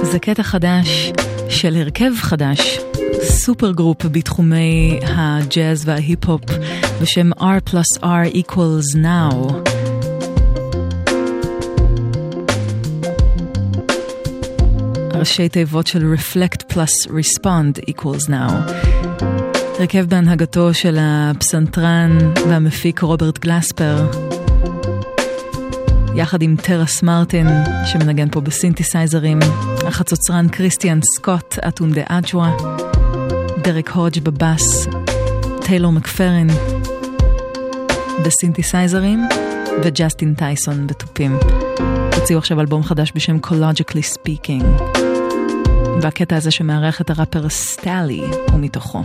זה 0.04 0.20
קטע 0.20 0.44
חדש 0.44 1.12
של 1.50 1.76
הרכב 1.76 2.12
חדש, 2.16 2.80
supergroup 3.24 4.06
בתחומי 4.06 5.00
הג'אז 5.04 5.84
וההיפ-הופ 5.86 6.42
בשם 7.02 7.30
R 7.34 7.70
plus 7.70 8.02
R 8.04 8.36
equals 8.36 8.96
now. 8.96 9.54
ראשי 15.14 15.50
תיבות 15.50 15.88
של 15.88 16.14
Reflect 16.14 16.74
plus 16.74 17.08
Respond 17.08 17.90
equals 17.90 18.30
now. 18.30 18.54
הרכב 19.80 20.06
בהנהגתו 20.10 20.74
של 20.74 20.98
הפסנתרן 21.00 22.18
והמפיק 22.50 23.00
רוברט 23.00 23.40
גלספר, 23.40 24.27
יחד 26.18 26.42
עם 26.42 26.56
טראס 26.56 27.04
מרטין, 27.04 27.48
שמנגן 27.86 28.30
פה 28.30 28.42
בסינתסייזרים, 28.42 29.40
החצוצרן 29.88 30.48
קריסטיאן 30.50 31.00
סקוט 31.16 31.60
אטונדה 31.68 32.02
אג'ואה, 32.08 32.58
דרק 33.62 33.90
הודג' 33.90 34.24
בבאס, 34.24 34.88
טיילור 35.62 35.92
מקפרין 35.92 36.50
בסינתסייזרים, 38.26 39.28
וג'סטין 39.84 40.34
טייסון 40.34 40.88
בתופים. 40.88 41.38
הוציאו 42.16 42.40
עכשיו 42.40 42.60
אלבום 42.60 42.84
חדש 42.84 43.12
בשם 43.16 43.38
Collagically 43.46 44.16
Speaking, 44.16 44.98
והקטע 46.02 46.36
הזה 46.36 46.52
שמארח 46.52 47.02
את 47.02 47.10
הראפר 47.10 47.50
סטאלי 47.50 48.22
הוא 48.52 48.60
מתוכו. 48.60 49.02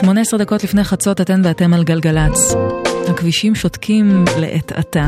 18 0.00 0.38
דקות 0.38 0.64
לפני 0.64 0.84
חצות 0.84 1.20
אתן 1.20 1.40
ואתם 1.44 1.74
על 1.74 1.84
גלגלצ. 1.84 2.54
הכבישים 3.10 3.54
שותקים 3.54 4.24
לעת 4.40 4.72
עתה. 4.72 5.06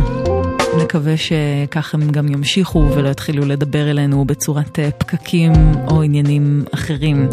נקווה 0.92 1.14
שכך 1.16 1.94
הם 1.94 2.10
גם 2.10 2.28
ימשיכו 2.28 2.88
ולא 2.96 3.08
יתחילו 3.08 3.44
לדבר 3.44 3.90
אלינו 3.90 4.24
בצורת 4.24 4.78
אה, 4.78 4.90
פקקים 4.90 5.52
או 5.88 6.02
עניינים 6.02 6.64
אחרים. 6.74 7.28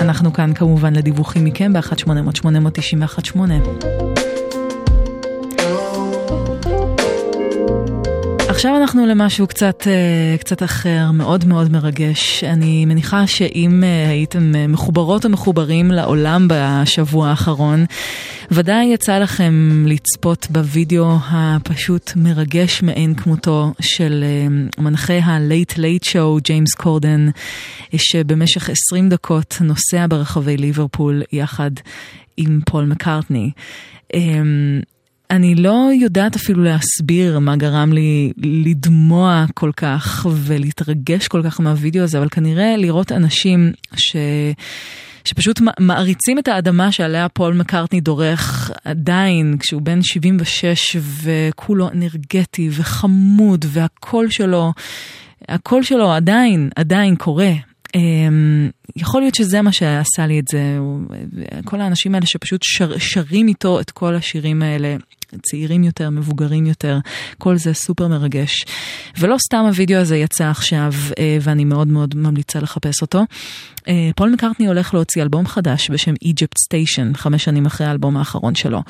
אנחנו 0.00 0.32
כאן 0.32 0.54
כמובן 0.54 0.96
לדיווחים 0.96 1.44
מכם 1.44 1.72
ב-1-800-891-8. 1.72 4.17
עכשיו 8.58 8.76
אנחנו 8.76 9.06
למשהו 9.06 9.46
קצת, 9.46 9.86
אה, 9.86 10.38
קצת 10.38 10.62
אחר, 10.62 11.10
מאוד 11.12 11.44
מאוד 11.44 11.72
מרגש. 11.72 12.44
אני 12.44 12.84
מניחה 12.84 13.26
שאם 13.26 13.84
אה, 13.84 14.08
הייתם 14.08 14.54
אה, 14.54 14.66
מחוברות 14.66 15.24
או 15.24 15.30
מחוברים 15.30 15.90
לעולם 15.90 16.48
בשבוע 16.50 17.28
האחרון, 17.28 17.84
ודאי 18.50 18.84
יצא 18.84 19.18
לכם 19.18 19.84
לצפות 19.86 20.46
בווידאו 20.50 21.16
הפשוט 21.30 22.12
מרגש 22.16 22.82
מאין 22.82 23.14
כמותו 23.14 23.72
של 23.80 24.24
מנחה 24.78 25.18
ה-Late 25.18 25.74
Late 25.76 26.08
Show, 26.08 26.40
ג'יימס 26.44 26.74
קורדן, 26.74 27.28
שבמשך 27.96 28.70
20 28.70 29.08
דקות 29.08 29.56
נוסע 29.60 30.06
ברחבי 30.08 30.56
ליברפול 30.56 31.22
יחד 31.32 31.70
עם 32.36 32.60
פול 32.66 32.84
מקארטני. 32.84 33.50
אני 35.30 35.54
לא 35.54 35.88
יודעת 36.00 36.36
אפילו 36.36 36.62
להסביר 36.64 37.38
מה 37.38 37.56
גרם 37.56 37.92
לי 37.92 38.32
לדמוע 38.42 39.44
כל 39.54 39.70
כך 39.76 40.26
ולהתרגש 40.30 41.28
כל 41.28 41.42
כך 41.44 41.60
מהווידאו 41.60 42.02
הזה, 42.02 42.18
אבל 42.18 42.28
כנראה 42.28 42.76
לראות 42.76 43.12
אנשים 43.12 43.72
ש... 43.96 44.16
שפשוט 45.24 45.60
מעריצים 45.80 46.38
את 46.38 46.48
האדמה 46.48 46.92
שעליה 46.92 47.28
פול 47.28 47.54
מקארטני 47.54 48.00
דורך 48.00 48.70
עדיין, 48.84 49.56
כשהוא 49.60 49.82
בן 49.82 50.02
76 50.02 50.96
וכולו 51.22 51.88
אנרגטי 51.88 52.68
וחמוד 52.72 53.64
והקול 53.68 54.30
שלו, 54.30 54.72
הקול 55.48 55.82
שלו 55.82 56.12
עדיין, 56.12 56.70
עדיין 56.76 57.16
קורה. 57.16 57.52
אמ, 57.94 58.70
יכול 58.96 59.20
להיות 59.20 59.34
שזה 59.34 59.62
מה 59.62 59.72
שעשה 59.72 60.26
לי 60.26 60.40
את 60.40 60.48
זה, 60.48 60.78
כל 61.64 61.80
האנשים 61.80 62.14
האלה 62.14 62.26
שפשוט 62.26 62.60
שר, 62.64 62.98
שרים 62.98 63.48
איתו 63.48 63.80
את 63.80 63.90
כל 63.90 64.14
השירים 64.14 64.62
האלה, 64.62 64.96
צעירים 65.42 65.84
יותר, 65.84 66.10
מבוגרים 66.10 66.66
יותר, 66.66 66.98
כל 67.38 67.56
זה 67.56 67.74
סופר 67.74 68.08
מרגש. 68.08 68.64
ולא 69.18 69.36
סתם 69.38 69.64
הווידאו 69.66 69.98
הזה 69.98 70.16
יצא 70.16 70.44
עכשיו, 70.44 70.92
אה, 71.18 71.38
ואני 71.40 71.64
מאוד 71.64 71.88
מאוד 71.88 72.14
ממליצה 72.16 72.60
לחפש 72.60 73.02
אותו. 73.02 73.24
אה, 73.88 74.10
פול 74.16 74.30
מקארטני 74.30 74.66
הולך 74.66 74.94
להוציא 74.94 75.22
אלבום 75.22 75.46
חדש 75.46 75.90
בשם 75.90 76.14
Egypt 76.24 76.56
Station, 76.74 77.16
חמש 77.16 77.44
שנים 77.44 77.66
אחרי 77.66 77.86
האלבום 77.86 78.16
האחרון 78.16 78.54
שלו. 78.54 78.82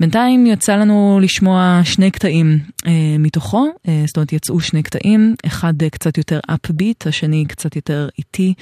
בינתיים 0.00 0.46
יצא 0.46 0.76
לנו 0.76 1.18
לשמוע 1.22 1.80
שני 1.84 2.10
קטעים 2.10 2.58
אה, 2.86 2.92
מתוכו, 3.18 3.66
זאת 4.06 4.16
אומרת 4.16 4.32
יצאו 4.32 4.60
שני 4.60 4.82
קטעים, 4.82 5.34
אחד 5.46 5.74
קצת 5.92 6.18
יותר 6.18 6.40
upbeat, 6.50 7.08
השני 7.08 7.44
קצת 7.48 7.76
יותר 7.76 8.08
איטי. 8.18 8.54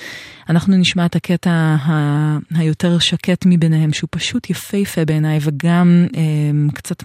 אנחנו 0.49 0.77
נשמע 0.77 1.07
את 1.07 1.17
הקטע 1.17 1.51
ה- 1.51 2.39
היותר 2.55 2.99
שקט 2.99 3.47
מביניהם, 3.47 3.93
שהוא 3.93 4.09
פשוט 4.11 4.51
יפהפה 4.51 5.05
בעיניי, 5.05 5.39
וגם 5.43 6.07
קצת 6.75 7.03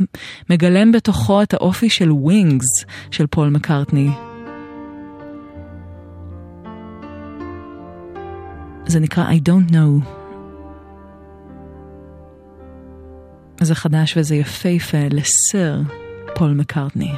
מגלם 0.49 0.91
בתוכו 0.91 1.41
את 1.41 1.53
האופי 1.53 1.89
של 1.89 2.11
ווינגס 2.11 2.85
של 3.11 3.27
פול 3.27 3.49
מקארטני. 3.49 4.10
זה 8.88 8.99
נקרא 8.99 9.31
I 9.31 9.49
don't 9.49 9.72
know. 9.72 10.18
זה 13.61 13.76
חדש 13.76 14.18
וזה 14.18 14.35
יפהפה 14.35 14.98
לסר 15.11 15.81
פול 16.35 16.52
מקארטני. 16.52 17.11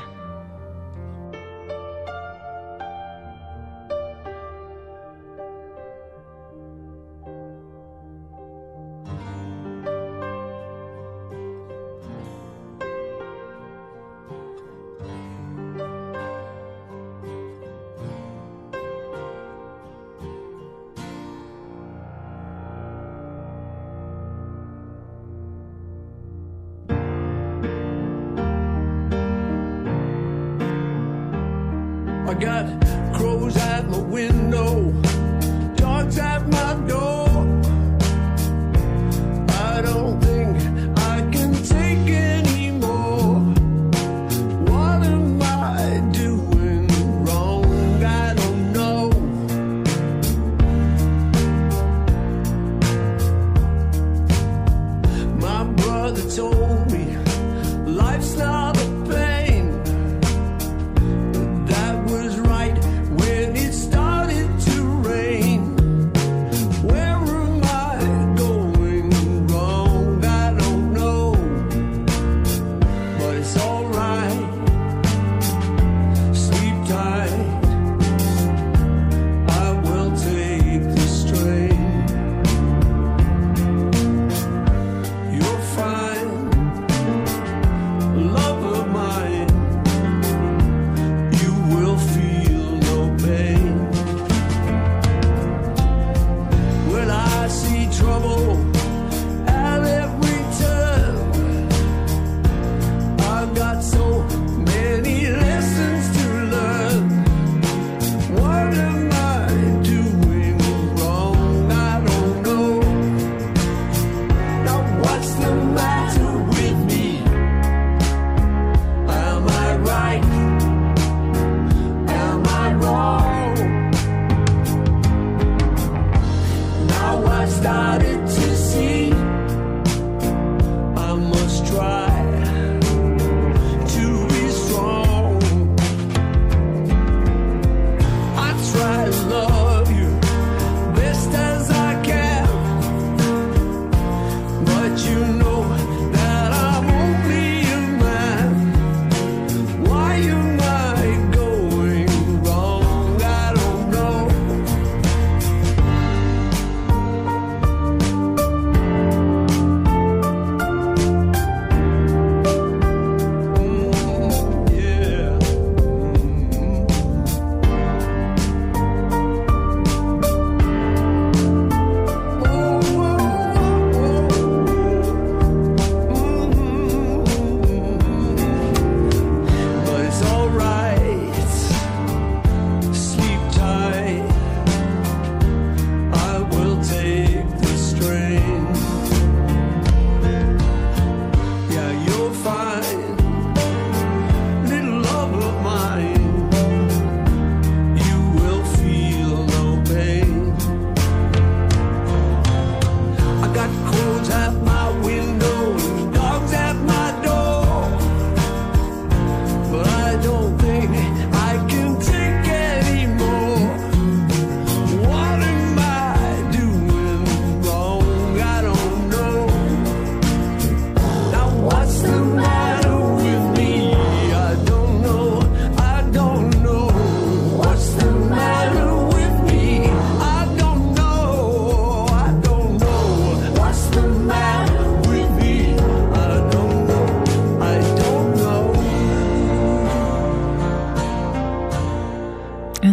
told 56.30 56.59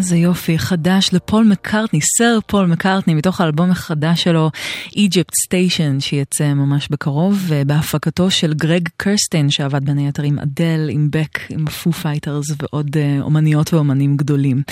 איזה 0.06 0.16
יופי, 0.16 0.58
חדש 0.58 1.10
לפול 1.12 1.44
מקארטני, 1.44 2.00
סר 2.00 2.38
פול 2.46 2.66
מקארטני, 2.66 3.14
מתוך 3.14 3.40
האלבום 3.40 3.70
החדש 3.70 4.22
שלו, 4.22 4.50
Egypt 4.88 5.34
Station, 5.46 6.00
שיצא 6.00 6.54
ממש 6.54 6.88
בקרוב, 6.90 7.50
בהפקתו 7.66 8.30
של 8.30 8.54
גרג 8.54 8.88
קרסטין, 8.96 9.50
שעבד 9.50 9.84
בין 9.84 9.98
היתר 9.98 10.22
עם 10.22 10.38
אדל, 10.38 10.88
עם 10.92 11.08
בק, 11.10 11.38
עם 11.48 11.66
פו 11.66 11.92
פייטרז 11.92 12.46
ועוד 12.62 12.96
אה, 12.96 13.18
אומניות 13.20 13.74
ואומנים 13.74 14.16
גדולים. 14.16 14.62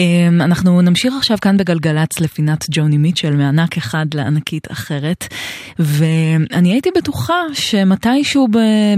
אמ, 0.00 0.40
אנחנו 0.40 0.82
נמשיך 0.82 1.14
עכשיו 1.18 1.38
כאן 1.40 1.56
בגלגלצ 1.56 2.20
לפינת 2.20 2.64
ג'וני 2.70 2.98
מיטשל, 2.98 3.36
מענק 3.36 3.76
אחד 3.76 4.06
לענקית 4.14 4.72
אחרת, 4.72 5.34
ואני 5.78 6.72
הייתי 6.72 6.90
בטוחה 6.96 7.42
שמתישהו 7.52 8.48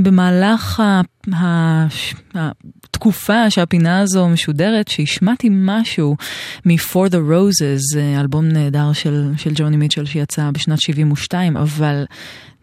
במהלך 0.03 0.83
התקופה 2.35 3.51
שהפינה 3.51 4.01
הזו 4.01 4.29
משודרת, 4.29 4.89
שהשמעתי 4.89 5.49
משהו 5.53 6.17
מ-For 6.67 7.11
the 7.11 7.31
Roses, 7.31 7.99
אה, 7.99 8.21
אלבום 8.21 8.49
נהדר 8.49 8.93
של, 8.93 9.33
של 9.37 9.53
ג'וני 9.55 9.77
מיטשל 9.77 10.05
שיצא 10.05 10.51
בשנת 10.51 10.81
72, 10.81 11.57
אבל 11.57 12.05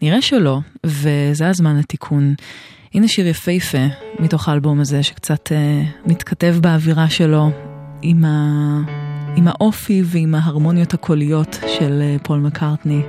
נראה 0.02 0.22
שלא, 0.22 0.58
וזה 0.84 1.48
הזמן 1.48 1.78
לתיקון. 1.78 2.34
הנה 2.94 3.08
שיר 3.08 3.26
יפהפה 3.26 3.86
מתוך 4.18 4.48
האלבום 4.48 4.80
הזה, 4.80 5.02
שקצת 5.02 5.48
uh, 5.48 6.10
מתכתב 6.10 6.56
באווירה 6.60 7.10
שלו 7.10 7.69
עם, 8.02 8.24
ה... 8.24 8.80
עם 9.36 9.48
האופי 9.48 10.02
ועם 10.04 10.34
ההרמוניות 10.34 10.94
הקוליות 10.94 11.58
של 11.66 12.00
אה, 12.02 12.16
פול 12.22 12.38
מקארטני. 12.38 13.02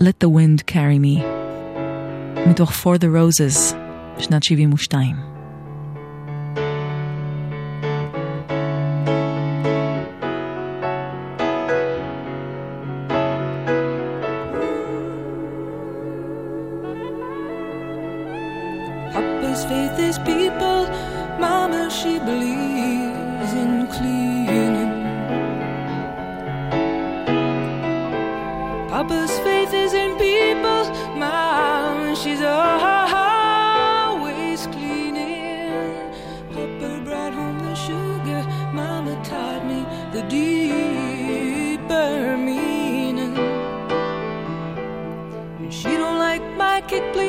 Let 0.00 0.24
the 0.24 0.28
Wind 0.28 0.70
Carry 0.70 1.00
Me, 1.02 1.22
מתוך 2.48 2.70
For 2.70 2.98
the 2.98 3.06
Roses, 3.06 3.74
שנת 4.18 4.42
72. 4.42 5.35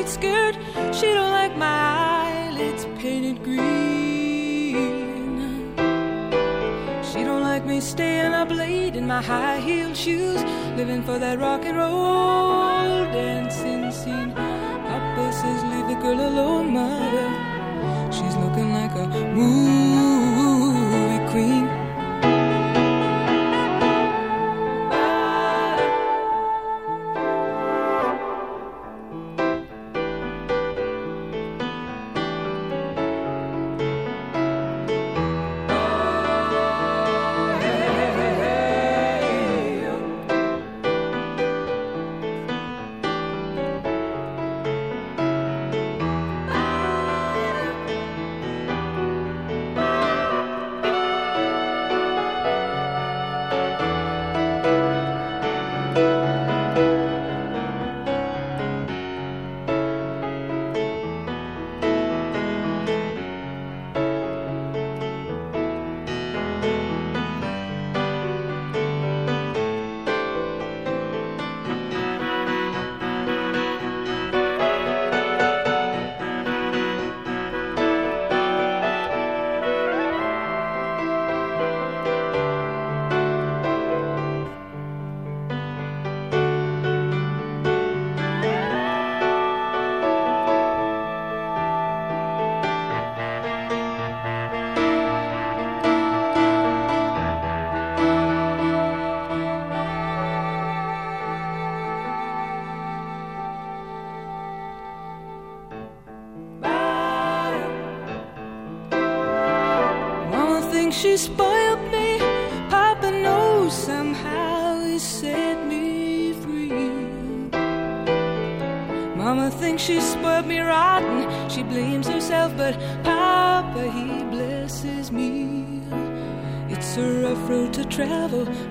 Skirt. 0.08 0.56
She 0.92 1.06
don't 1.12 1.30
like 1.30 1.56
my 1.56 1.78
eyelids 2.24 2.86
painted 2.98 3.44
green. 3.44 4.76
She 7.04 7.24
don't 7.24 7.42
like 7.42 7.64
me 7.66 7.80
staying 7.80 8.32
up 8.32 8.50
late 8.50 8.96
in 8.96 9.06
my 9.06 9.22
high 9.22 9.60
heel 9.60 9.94
shoes, 9.94 10.42
living 10.76 11.02
for 11.02 11.18
that 11.18 11.38
rock 11.38 11.64
and 11.64 11.76
roll 11.76 13.04
dancing 13.12 13.90
scene. 13.92 14.32
Papa 14.32 15.32
says, 15.32 15.62
leave 15.72 15.88
the 15.88 15.94
girl 16.02 16.20
alone, 16.30 16.72
mother. 16.72 17.28
She's 18.10 18.36
looking 18.36 18.72
like 18.72 18.92
a 18.92 19.06
movie 19.34 20.17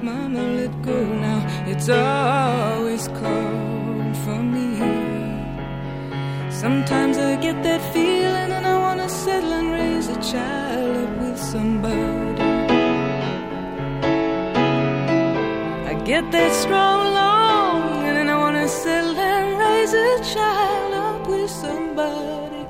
Mama, 0.02 0.42
let 0.42 0.82
go 0.82 1.00
now. 1.28 1.40
It's 1.66 1.90
always 1.90 3.08
called 3.20 4.16
for 4.24 4.42
me. 4.56 4.68
Sometimes 6.50 7.18
I 7.18 7.36
get 7.36 7.62
that 7.64 7.82
feeling 7.94 8.52
and 8.58 8.66
I 8.66 8.78
wanna 8.80 9.08
settle 9.08 9.54
and 9.54 9.72
raise 9.72 10.08
a 10.08 10.20
child 10.32 10.98
up 11.04 11.14
with 11.22 11.40
somebody. 11.40 12.42
I 15.92 15.94
get 16.04 16.32
that 16.32 16.52
strong 16.64 17.14
longing 17.14 18.18
and 18.22 18.30
I 18.30 18.38
wanna 18.38 18.68
settle 18.68 19.16
and 19.16 19.60
raise 19.60 19.94
a 19.94 20.34
child 20.34 20.94
up 20.94 21.28
with 21.28 21.50
somebody. 21.50 22.66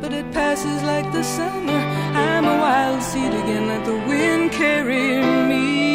But 0.00 0.12
it 0.12 0.30
passes 0.32 0.80
like 0.84 1.10
the 1.12 1.24
summer. 1.24 1.80
I'm 2.14 2.44
a 2.44 2.56
wild 2.64 3.02
seed 3.02 3.34
again, 3.42 3.66
let 3.66 3.84
the 3.84 3.98
wind 4.08 4.52
carry 4.52 5.20
me. 5.50 5.89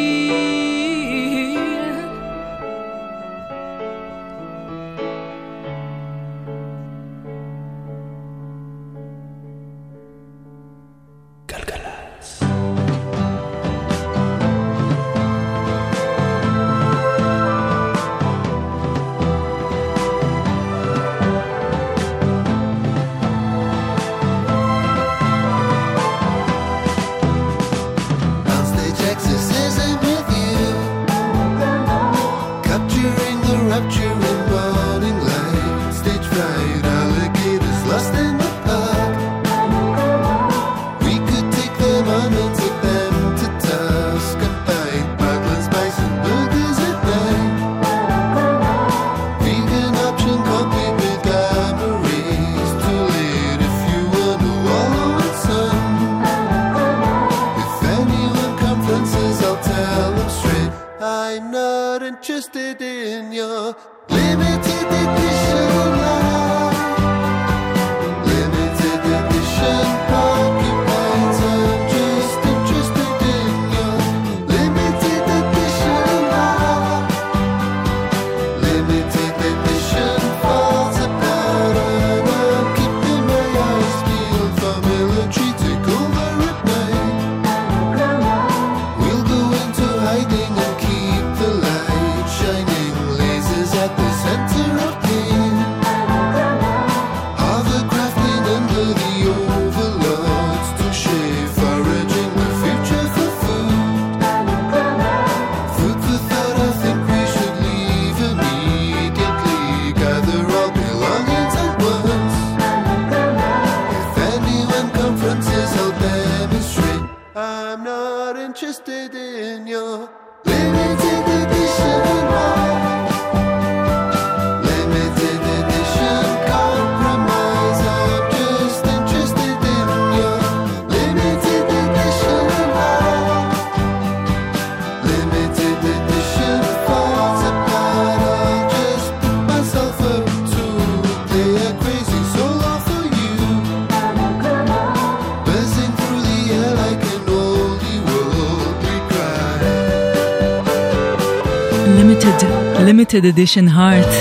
Limited 153.06 153.36
Edition 153.36 153.68
Heart, 153.76 154.14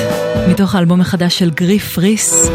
מתוך 0.50 0.76
האלבום 0.76 1.02
החדש 1.02 1.40
של 1.40 1.50
גריף 1.50 1.98
ריס. 1.98 2.50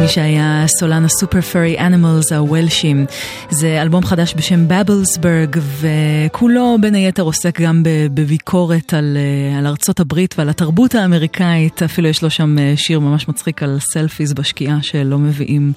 מי 0.00 0.08
שהיה 0.08 0.64
סולן 0.66 1.04
הסופר 1.04 1.40
פרי 1.40 1.78
אנימלס 1.78 2.32
הוולשים. 2.32 3.06
זה 3.50 3.82
אלבום 3.82 4.04
חדש 4.04 4.34
בשם 4.36 4.68
בבלסברג, 4.68 5.56
וכולו 5.80 6.76
בין 6.80 6.94
היתר 6.94 7.22
עוסק 7.22 7.60
גם 7.60 7.82
בביקורת 8.14 8.94
על, 8.94 9.16
אה, 9.16 9.58
על 9.58 9.66
ארצות 9.66 10.00
הברית 10.00 10.34
ועל 10.38 10.48
התרבות 10.48 10.94
האמריקאית. 10.94 11.82
אפילו 11.82 12.08
יש 12.08 12.22
לו 12.22 12.30
שם 12.30 12.58
אה, 12.58 12.72
שיר 12.76 13.00
ממש 13.00 13.28
מצחיק 13.28 13.62
על 13.62 13.78
סלפיז 13.80 14.32
בשקיעה 14.32 14.82
שלא 14.82 15.18
מביאים 15.18 15.72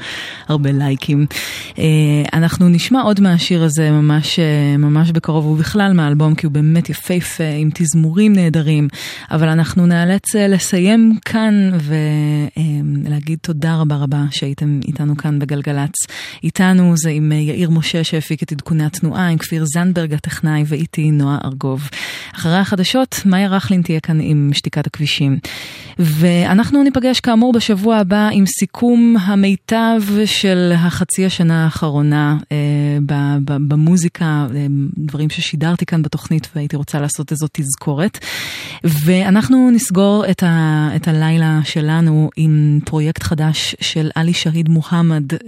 הרבה 0.48 0.72
לייקים. 0.72 1.26
אה, 1.80 1.84
אנחנו 2.34 2.70
נשמע 2.70 3.02
עוד 3.02 3.22
מהשיר 3.22 3.64
הזה 3.64 3.92
ממש, 3.92 4.40
ממש 4.80 5.12
בקרוב, 5.12 5.46
ובכלל 5.46 5.94
מהאלבום, 5.94 6.36
כי 6.36 6.46
הוא 6.46 6.54
באמת 6.54 6.90
יפהפה 6.90 7.44
עם 7.58 7.70
תזמורים 7.74 8.34
נהדרים, 8.34 8.88
אבל 9.32 9.48
אנחנו 9.48 9.86
נאלץ 9.86 10.36
לסיים 10.36 11.18
כאן 11.26 11.72
ולהגיד 13.04 13.40
תודה 13.42 13.76
רבה 13.76 14.07
רבה. 14.08 14.26
שהייתם 14.32 14.80
איתנו 14.88 15.18
כאן 15.18 15.40
בגלגלצ. 15.40 15.94
איתנו 16.44 16.98
זה 16.98 17.10
עם 17.10 17.32
יאיר 17.32 17.70
משה 17.70 18.04
שהפיק 18.04 18.44
את 18.44 18.52
עדכוני 18.52 18.86
התנועה, 18.86 19.28
עם 19.28 19.38
כפיר 19.38 19.66
זנדברג 19.66 20.14
הטכנאי 20.14 20.64
ואיתי 20.68 21.12
נועה 21.12 21.38
ארגוב. 21.46 21.90
אחרי 22.36 22.58
החדשות, 22.58 23.22
מאיה 23.26 23.48
רכלין 23.48 23.82
תהיה 23.82 24.00
כאן 24.00 24.20
עם 24.22 24.50
שתיקת 24.54 24.88
הכבישים. 24.88 25.38
ואנחנו 26.00 26.84
ניפגש 26.84 27.20
כאמור 27.20 27.54
בשבוע 27.54 27.98
הבא 27.98 28.30
עם 28.32 28.46
סיכום 28.46 29.16
המיטב 29.22 30.02
של 30.26 30.74
החצי 30.76 31.26
השנה 31.26 31.64
האחרונה 31.64 32.38
אה, 32.52 32.58
במוזיקה, 33.46 34.48
אה, 34.56 34.66
דברים 34.98 35.30
ששידרתי 35.30 35.86
כאן 35.86 36.02
בתוכנית 36.02 36.48
והייתי 36.56 36.76
רוצה 36.76 37.00
לעשות 37.00 37.32
איזו 37.32 37.48
תזכורת. 37.52 38.20
ואנחנו 38.84 39.72
נסגור 39.72 40.26
את, 40.32 40.44
ה, 40.44 40.90
את 40.96 41.08
הלילה 41.08 41.60
שלנו 41.64 42.30
עם 42.36 42.80
פרויקט 42.86 43.24
חדש 43.24 43.76
של 43.98 44.10
עלי 44.16 44.34
שהיד 44.34 44.70
מוחמד, 44.70 45.34
אה, 45.34 45.40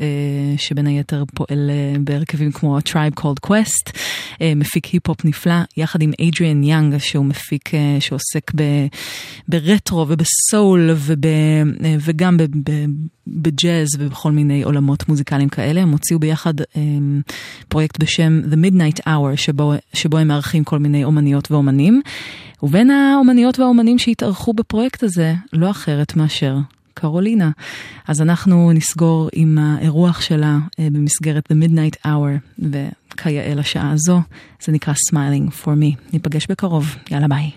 שבין 0.57 0.87
היתר 0.87 1.23
פועל 1.35 1.69
אה, 1.69 1.99
בהרכבים 1.99 2.51
כמו 2.51 2.79
A 2.79 2.81
Tribe 2.81 3.19
Called 3.19 3.49
Quest, 3.49 3.91
אה, 4.41 4.53
מפיק 4.55 4.85
היפ-הופ 4.85 5.25
נפלא, 5.25 5.53
יחד 5.77 6.01
עם 6.01 6.11
אדריאן 6.21 6.63
יאנג, 6.63 6.97
שהוא 6.97 7.25
מפיק 7.25 7.71
שעוסק 7.99 8.51
ב, 8.55 8.63
ברטרו 9.47 10.05
ובסול 10.09 10.89
וב, 10.91 11.11
וגם 11.99 12.37
ב, 12.37 12.43
ב, 12.43 12.85
בג'אז 13.27 13.87
ובכל 13.99 14.31
מיני 14.31 14.63
עולמות 14.63 15.09
מוזיקליים 15.09 15.49
כאלה. 15.49 15.81
הם 15.81 15.89
הוציאו 15.89 16.19
ביחד 16.19 16.53
פרויקט 17.67 17.99
בשם 17.99 18.41
The 18.51 18.55
Midnight 18.55 19.01
Hour, 19.07 19.35
שבו, 19.35 19.73
שבו 19.93 20.17
הם 20.17 20.27
מארחים 20.27 20.63
כל 20.63 20.79
מיני 20.79 21.03
אומניות 21.03 21.51
ואומנים. 21.51 22.01
ובין 22.63 22.91
האומניות 22.91 23.59
והאומנים 23.59 23.99
שהתארחו 23.99 24.53
בפרויקט 24.53 25.03
הזה, 25.03 25.33
לא 25.53 25.71
אחרת 25.71 26.15
מאשר 26.15 26.55
קרולינה. 26.99 27.49
אז 28.07 28.21
אנחנו 28.21 28.71
נסגור 28.73 29.29
עם 29.33 29.57
האירוח 29.57 30.21
שלה 30.21 30.57
אה, 30.79 30.87
במסגרת 30.91 31.51
The 31.51 31.55
Midnight 31.55 32.05
Hour, 32.07 32.59
וכיאה 32.59 33.55
לשעה 33.55 33.91
הזו, 33.91 34.21
זה 34.63 34.71
נקרא 34.71 34.93
Smiling 34.93 35.63
for 35.63 35.67
Me. 35.67 36.13
ניפגש 36.13 36.47
בקרוב, 36.49 36.95
יאללה 37.11 37.27
ביי. 37.27 37.51